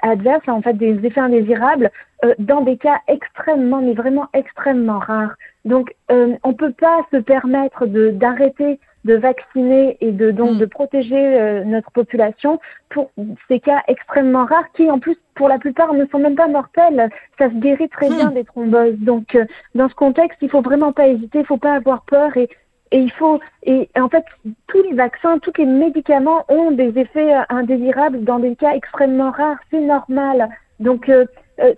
[0.02, 1.90] adverses, en fait des effets indésirables,
[2.38, 5.34] dans des cas extrêmement, mais vraiment extrêmement rares.
[5.64, 10.58] Donc, on ne peut pas se permettre d'arrêter de vacciner et de donc mm.
[10.58, 13.10] de protéger euh, notre population pour
[13.48, 17.10] ces cas extrêmement rares qui en plus pour la plupart ne sont même pas mortels.
[17.38, 18.14] Ça se guérit très mm.
[18.14, 18.98] bien des thromboses.
[18.98, 19.44] Donc euh,
[19.74, 22.48] dans ce contexte, il faut vraiment pas hésiter, il faut pas avoir peur et
[22.90, 24.24] et il faut et en fait
[24.66, 29.56] tous les vaccins, tous les médicaments ont des effets indésirables dans des cas extrêmement rares.
[29.70, 30.48] C'est normal.
[30.78, 31.24] Donc euh,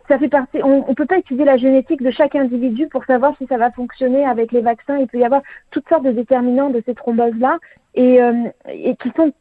[0.08, 0.62] ça fait partie.
[0.62, 3.70] On, ne peut pas étudier la génétique de chaque individu pour savoir si ça va
[3.70, 4.98] fonctionner avec les vaccins.
[4.98, 7.58] Il peut y avoir toutes sortes de déterminants de ces thromboses là
[7.94, 8.32] et, euh,
[8.68, 9.32] qui sont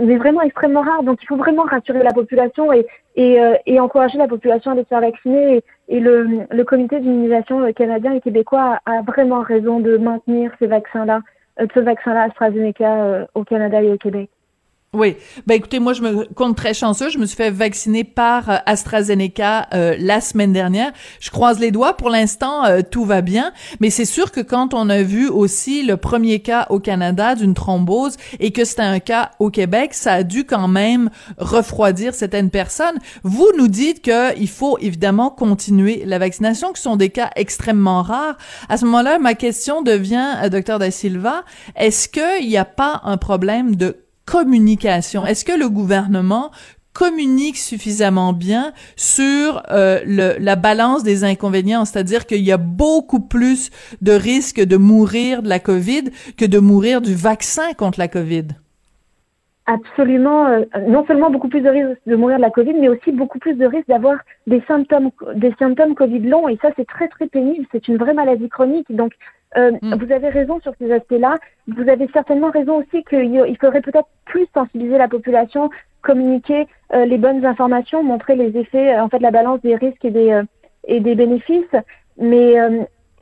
[0.00, 1.02] mais vraiment extrêmement rares.
[1.02, 2.86] Donc il faut vraiment rassurer la population et,
[3.18, 5.62] euh, encourager la population à se faire vacciner.
[5.88, 10.66] Et, le, le comité d'immunisation canadien et québécois a, a, vraiment raison de maintenir ces
[10.66, 11.20] vaccins-là,
[11.58, 14.28] ce vaccin-là AstraZeneca au Canada et au Québec.
[14.94, 15.16] Oui.
[15.46, 17.10] Ben écoutez, moi je me compte très chanceux.
[17.10, 20.92] Je me suis fait vacciner par euh, AstraZeneca euh, la semaine dernière.
[21.20, 21.94] Je croise les doigts.
[21.94, 23.52] Pour l'instant, euh, tout va bien.
[23.80, 27.52] Mais c'est sûr que quand on a vu aussi le premier cas au Canada d'une
[27.52, 32.48] thrombose et que c'était un cas au Québec, ça a dû quand même refroidir certaines
[32.48, 32.98] personnes.
[33.24, 38.00] Vous nous dites que il faut évidemment continuer la vaccination, ce sont des cas extrêmement
[38.00, 38.38] rares.
[38.70, 41.44] À ce moment-là, ma question devient, docteur Da Silva,
[41.76, 45.24] est-ce qu'il n'y a pas un problème de communication.
[45.24, 46.50] Est-ce que le gouvernement
[46.92, 53.20] communique suffisamment bien sur euh, le, la balance des inconvénients, c'est-à-dire qu'il y a beaucoup
[53.20, 53.70] plus
[54.02, 58.48] de risques de mourir de la COVID que de mourir du vaccin contre la COVID.
[59.66, 63.12] Absolument, euh, non seulement beaucoup plus de risques de mourir de la Covid, mais aussi
[63.12, 64.16] beaucoup plus de risques d'avoir
[64.46, 66.48] des symptômes, des symptômes Covid longs.
[66.48, 67.66] Et ça, c'est très très pénible.
[67.70, 68.86] C'est une vraie maladie chronique.
[68.90, 69.12] Donc,
[69.56, 69.94] euh, mm.
[69.94, 71.36] Vous avez raison sur ces aspects-là.
[71.66, 75.70] Vous avez certainement raison aussi qu'il faudrait peut-être plus sensibiliser la population,
[76.02, 80.04] communiquer euh, les bonnes informations, montrer les effets, euh, en fait, la balance des risques
[80.04, 80.42] et des,
[80.86, 81.64] et des bénéfices.
[82.18, 82.54] Mais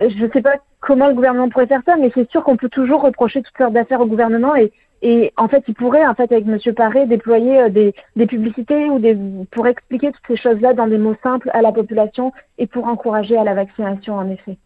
[0.00, 2.68] je ne sais pas comment le gouvernement pourrait faire ça, mais c'est sûr qu'on peut
[2.68, 4.72] toujours reprocher toutes sortes d'affaires au gouvernement et,
[5.02, 8.98] et en fait, il pourrait, en fait, avec Monsieur Paré, déployer des, des publicités ou
[8.98, 9.16] des,
[9.50, 13.36] pour expliquer toutes ces choses-là dans des mots simples à la population et pour encourager
[13.36, 14.56] à la vaccination, en effet.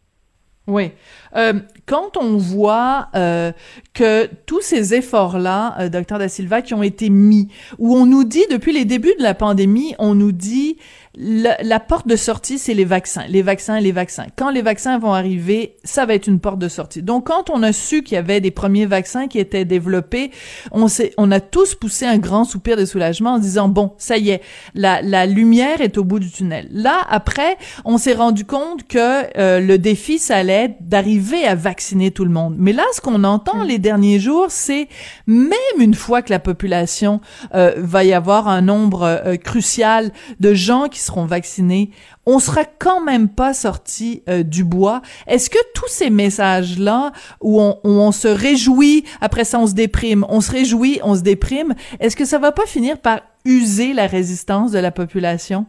[0.66, 0.92] Oui.
[1.36, 1.54] Euh,
[1.86, 3.50] quand on voit euh,
[3.94, 7.48] que tous ces efforts-là, euh, docteur Da Silva, qui ont été mis,
[7.78, 10.76] où on nous dit depuis les débuts de la pandémie, on nous dit
[11.16, 14.26] la, porte de sortie, c'est les vaccins, les vaccins, les vaccins.
[14.36, 17.02] Quand les vaccins vont arriver, ça va être une porte de sortie.
[17.02, 20.30] Donc, quand on a su qu'il y avait des premiers vaccins qui étaient développés,
[20.70, 24.18] on s'est, on a tous poussé un grand soupir de soulagement en disant bon, ça
[24.18, 24.40] y est,
[24.74, 26.68] la, la lumière est au bout du tunnel.
[26.70, 31.56] Là, après, on s'est rendu compte que euh, le défi, ça allait être d'arriver à
[31.56, 32.54] vacciner tout le monde.
[32.56, 33.66] Mais là, ce qu'on entend mm.
[33.66, 34.88] les derniers jours, c'est
[35.26, 37.20] même une fois que la population
[37.54, 41.90] euh, va y avoir un nombre euh, crucial de gens qui seront vaccinés,
[42.26, 45.02] on sera quand même pas sorti euh, du bois.
[45.26, 50.40] Est-ce que tous ces messages-là, où on, se réjouit, après ça on se déprime, on
[50.40, 54.72] se réjouit, on se déprime, est-ce que ça va pas finir par user la résistance
[54.72, 55.66] de la population?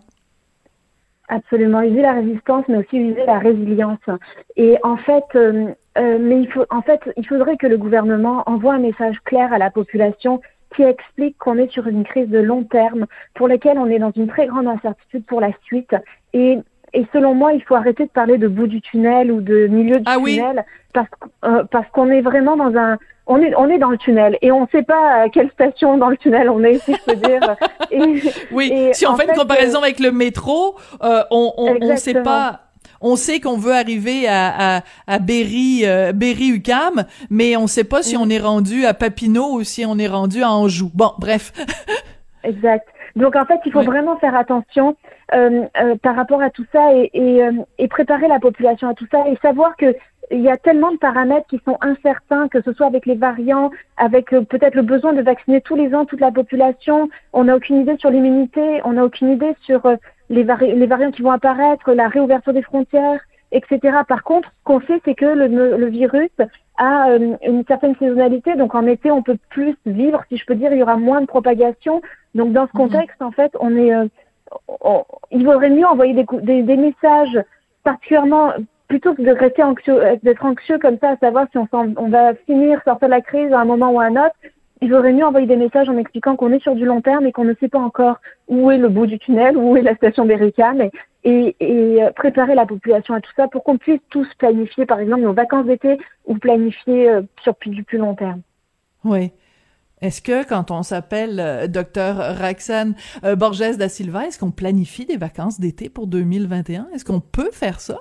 [1.30, 4.00] Absolument, user la résistance, mais aussi user la résilience.
[4.58, 5.68] Et en fait, euh,
[5.98, 9.52] euh, mais il faut, en fait, il faudrait que le gouvernement envoie un message clair
[9.54, 10.42] à la population
[10.76, 13.06] qui explique qu'on est sur une crise de long terme
[13.36, 15.96] pour laquelle on est dans une très grande incertitude pour la suite.
[16.34, 16.58] Et,
[16.94, 19.98] et selon moi, il faut arrêter de parler de bout du tunnel ou de milieu
[19.98, 21.10] du ah tunnel parce,
[21.46, 22.98] euh, parce qu'on est vraiment dans un
[23.28, 25.98] on est, on est dans le tunnel et on ne sait pas à quelle station
[25.98, 27.56] dans le tunnel on est, si je peux dire.
[27.92, 32.24] Et, oui, si on fait, une comparaison euh, avec le métro, euh, on ne sait
[32.24, 32.71] pas
[33.02, 37.84] on sait qu'on veut arriver à, à, à Berry, euh, Berry UCAM, mais on sait
[37.84, 40.92] pas si on est rendu à Papineau ou si on est rendu à Anjou.
[40.94, 41.52] Bon, bref.
[42.44, 42.88] exact.
[43.16, 44.96] Donc en fait, il faut vraiment faire attention
[45.34, 48.94] euh, euh, par rapport à tout ça et, et, euh, et, préparer la population à
[48.94, 49.96] tout ça et savoir que
[50.34, 53.70] il y a tellement de paramètres qui sont incertains, que ce soit avec les variants,
[53.98, 57.10] avec euh, peut-être le besoin de vacciner tous les ans toute la population.
[57.34, 59.82] On n'a aucune idée sur l'immunité, on n'a aucune idée sur
[60.32, 63.20] les, les variants qui vont apparaître, la réouverture des frontières,
[63.52, 64.00] etc.
[64.08, 66.32] Par contre, ce qu'on sait, c'est que le, le, virus
[66.78, 68.56] a euh, une certaine saisonnalité.
[68.56, 71.22] Donc en été, on peut plus vivre, si je peux dire, il y aura moins
[71.22, 72.02] de propagation.
[72.34, 72.90] Donc dans ce mhm.
[72.90, 74.08] contexte, en fait, on est, euh,
[75.32, 77.44] il vaudrait mieux envoyer des, des, des, messages
[77.84, 78.54] particulièrement
[78.88, 82.34] plutôt que de rester anxieux, d'être anxieux comme ça, à savoir si on, on va
[82.46, 84.36] finir sortir de la crise à un moment ou à un autre
[84.82, 87.32] il vaudrait mieux envoyer des messages en expliquant qu'on est sur du long terme et
[87.32, 90.26] qu'on ne sait pas encore où est le bout du tunnel, où est la station
[90.26, 90.90] Bericam
[91.24, 95.22] et, euh, préparer la population à tout ça pour qu'on puisse tous planifier, par exemple,
[95.22, 98.42] nos vacances d'été ou planifier euh, sur du plus long terme.
[99.04, 99.32] Oui.
[100.02, 102.94] Est-ce que quand on s'appelle euh, docteur Raxan
[103.38, 106.88] Borges da Silva, est-ce qu'on planifie des vacances d'été pour 2021?
[106.96, 108.00] Est-ce qu'on peut faire ça?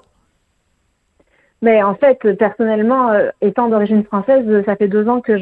[1.63, 5.37] Mais en fait, personnellement, euh, étant d'origine française, ça fait deux ans que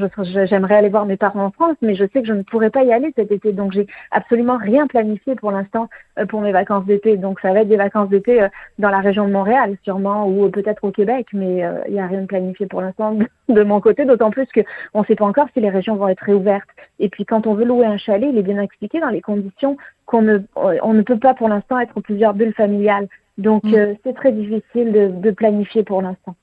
[0.46, 2.82] j'aimerais aller voir mes parents en France, mais je sais que je ne pourrais pas
[2.82, 3.52] y aller cet été.
[3.52, 5.88] Donc, j'ai absolument rien planifié pour l'instant
[6.18, 7.16] euh, pour mes vacances d'été.
[7.16, 8.48] Donc, ça va être des vacances d'été euh,
[8.80, 12.22] dans la région de Montréal, sûrement, ou peut-être au Québec, mais il n'y a rien
[12.22, 13.16] de planifié pour l'instant
[13.48, 14.60] de mon côté, d'autant plus que
[14.94, 16.68] on ne sait pas encore si les régions vont être réouvertes.
[16.98, 19.76] Et puis, quand on veut louer un chalet, il est bien expliqué dans les conditions
[20.06, 23.08] qu'on ne, on ne peut pas pour l'instant être plusieurs bulles familiales.
[23.38, 23.74] Donc, mm.
[23.74, 26.34] euh, c'est très difficile de, de planifier pour l'instant.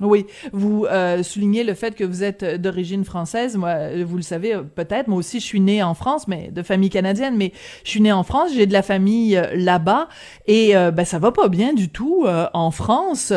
[0.00, 3.56] Oui, vous euh, soulignez le fait que vous êtes d'origine française.
[3.56, 5.08] Moi, vous le savez euh, peut-être.
[5.08, 7.34] Moi aussi, je suis née en France, mais de famille canadienne.
[7.36, 8.50] Mais je suis née en France.
[8.54, 10.08] J'ai de la famille euh, là-bas,
[10.46, 13.32] et euh, ben ça va pas bien du tout en France.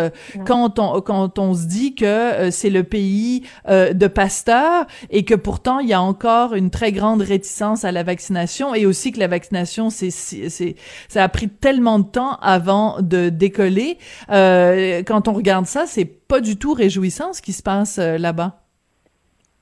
[0.45, 5.79] Quand on quand on se dit que c'est le pays de Pasteur et que pourtant
[5.79, 9.27] il y a encore une très grande réticence à la vaccination et aussi que la
[9.27, 10.75] vaccination c'est c'est
[11.07, 13.97] ça a pris tellement de temps avant de décoller.
[14.29, 18.61] quand on regarde ça, c'est pas du tout réjouissant ce qui se passe euh, là-bas.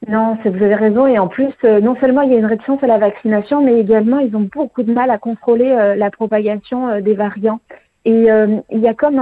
[0.08, 1.08] Non, vous avez raison.
[1.08, 3.80] Et en plus, euh, non seulement il y a une réticence à la vaccination, mais
[3.80, 7.60] également ils ont beaucoup de mal à contrôler euh, la propagation des variants.
[8.06, 9.20] Et il y a comme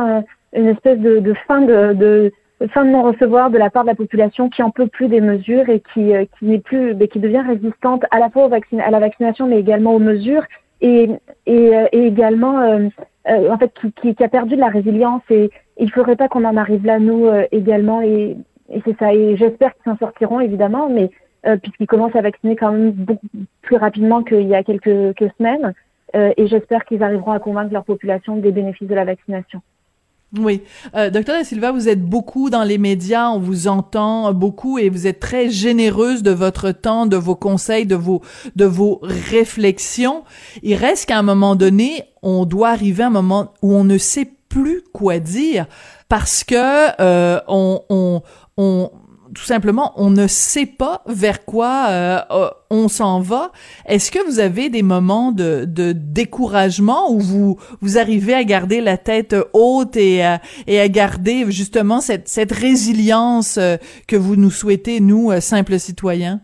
[0.54, 2.32] une espèce de, fin de,
[2.74, 5.68] fin de non-recevoir de la part de la population qui en peut plus des mesures
[5.68, 9.00] et qui, qui n'est plus, qui devient résistante à la fois au vaccin, à la
[9.00, 10.44] vaccination, mais également aux mesures
[10.80, 11.10] et,
[11.48, 12.90] et, également,
[13.26, 15.50] en fait, qui, qui, a perdu de la résilience et,
[15.80, 18.02] il faudrait pas qu'on en arrive là, nous, euh, également.
[18.02, 18.38] Et,
[18.86, 19.14] c'est ça.
[19.14, 21.10] Et j'espère qu'ils s'en sortiront, évidemment, mais
[21.46, 23.28] euh, puisqu'ils commencent à vacciner quand même beaucoup
[23.62, 25.74] plus rapidement qu'il y a quelques, semaines.
[26.16, 29.62] Euh, et j'espère qu'ils arriveront à convaincre leur population des bénéfices de la vaccination.
[30.38, 30.62] Oui.
[30.94, 35.22] Docteur Silva, vous êtes beaucoup dans les médias, on vous entend beaucoup et vous êtes
[35.22, 38.22] très généreuse de votre temps, de vos conseils, de vos,
[38.58, 40.26] de vos réflexions.
[40.64, 43.98] Il reste qu'à un moment donné, on doit arriver à un moment où on ne
[43.98, 44.28] sait
[44.62, 45.68] plus quoi dire
[46.10, 48.22] parce que euh, on, on,
[48.58, 48.92] on
[49.36, 53.52] tout simplement, on ne sait pas vers quoi euh, euh, on s'en va.
[53.86, 58.82] Est-ce que vous avez des moments de, de, découragement où vous vous arrivez à garder
[58.82, 63.60] la tête haute et à, et à garder justement cette, cette résilience
[64.08, 66.40] que vous nous souhaitez, nous, simples citoyens?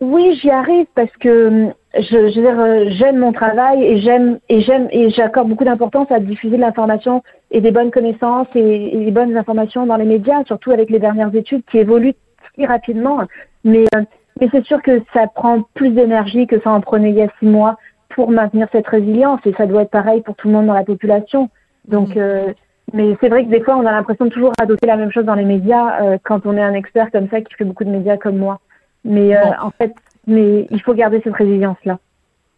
[0.00, 4.38] Oui, j'y arrive parce que je, je veux dire, euh, j'aime mon travail et j'aime
[4.48, 8.96] et j'aime et j'accorde beaucoup d'importance à diffuser de l'information et des bonnes connaissances et,
[8.96, 12.14] et, des bonnes informations dans les médias, surtout avec les dernières études qui évoluent
[12.54, 13.20] très rapidement.
[13.64, 14.02] Mais euh,
[14.40, 17.28] mais c'est sûr que ça prend plus d'énergie que ça en prenait il y a
[17.40, 17.76] six mois
[18.10, 20.84] pour maintenir cette résilience et ça doit être pareil pour tout le monde dans la
[20.84, 21.50] population.
[21.88, 22.52] Donc euh,
[22.92, 25.24] mais c'est vrai que des fois on a l'impression de toujours adopter la même chose
[25.24, 28.16] dans les médias quand on est un expert comme ça qui fait beaucoup de médias
[28.16, 28.60] comme moi.
[29.04, 29.94] Mais en fait
[30.30, 31.98] mais il faut garder cette résilience-là.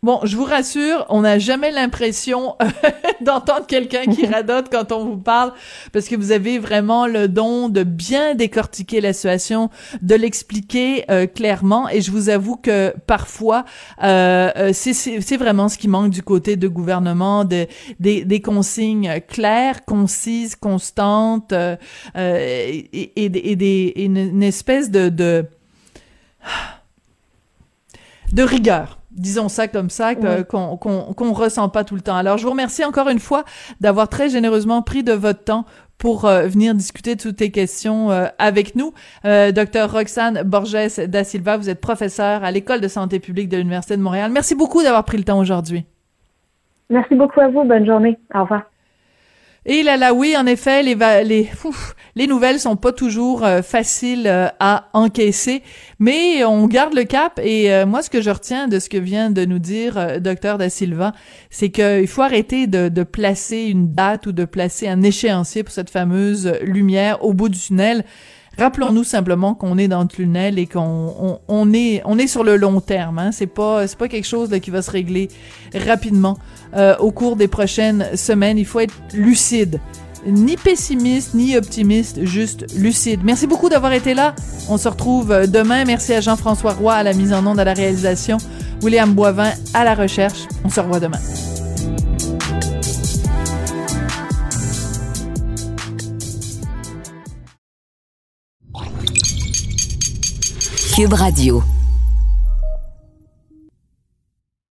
[0.04, 2.56] Bon, je vous rassure, on n'a jamais l'impression
[3.20, 5.52] d'entendre quelqu'un qui radote quand on vous parle,
[5.92, 9.70] parce que vous avez vraiment le don de bien décortiquer la situation,
[10.02, 11.88] de l'expliquer euh, clairement.
[11.88, 13.64] Et je vous avoue que parfois,
[14.02, 17.68] euh, euh c'est vraiment ce qui manque du côté de gouvernement, de,
[18.00, 21.76] des, des consignes claires, concises, constantes, euh,
[22.16, 25.46] et, et, et, des, une, une espèce de, de
[28.32, 32.16] de rigueur disons ça comme ça, qu'on qu'on ressent pas tout le temps.
[32.16, 33.44] Alors, je vous remercie encore une fois
[33.80, 35.66] d'avoir très généreusement pris de votre temps
[35.98, 38.92] pour euh, venir discuter de toutes tes questions euh, avec nous.
[39.24, 40.72] Euh, docteur Roxane Borges
[41.06, 44.32] da Silva, vous êtes professeur à l'École de santé publique de l'Université de Montréal.
[44.32, 45.84] Merci beaucoup d'avoir pris le temps aujourd'hui.
[46.90, 47.62] Merci beaucoup à vous.
[47.62, 48.18] Bonne journée.
[48.34, 48.71] Au revoir.
[49.64, 51.48] Et là, là, oui, en effet, les, les,
[52.16, 55.62] les nouvelles sont pas toujours euh, faciles euh, à encaisser,
[56.00, 57.40] mais on garde le cap.
[57.40, 60.58] Et euh, moi, ce que je retiens de ce que vient de nous dire docteur
[60.58, 61.12] Da Silva,
[61.48, 65.90] c'est qu'il faut arrêter de, placer une date ou de placer un échéancier pour cette
[65.90, 68.04] fameuse lumière au bout du tunnel.
[68.58, 72.56] Rappelons-nous simplement qu'on est dans le tunnel et qu'on on, est on est sur le
[72.56, 73.18] long terme.
[73.18, 73.32] Hein.
[73.32, 75.28] C'est pas c'est pas quelque chose qui va se régler
[75.86, 76.38] rapidement
[76.76, 78.58] euh, au cours des prochaines semaines.
[78.58, 79.80] Il faut être lucide,
[80.26, 83.20] ni pessimiste ni optimiste, juste lucide.
[83.24, 84.34] Merci beaucoup d'avoir été là.
[84.68, 85.84] On se retrouve demain.
[85.84, 88.36] Merci à Jean-François Roy à la mise en onde, à la réalisation,
[88.82, 90.46] William Boivin à la recherche.
[90.64, 91.18] On se revoit demain.
[101.10, 101.64] Radio.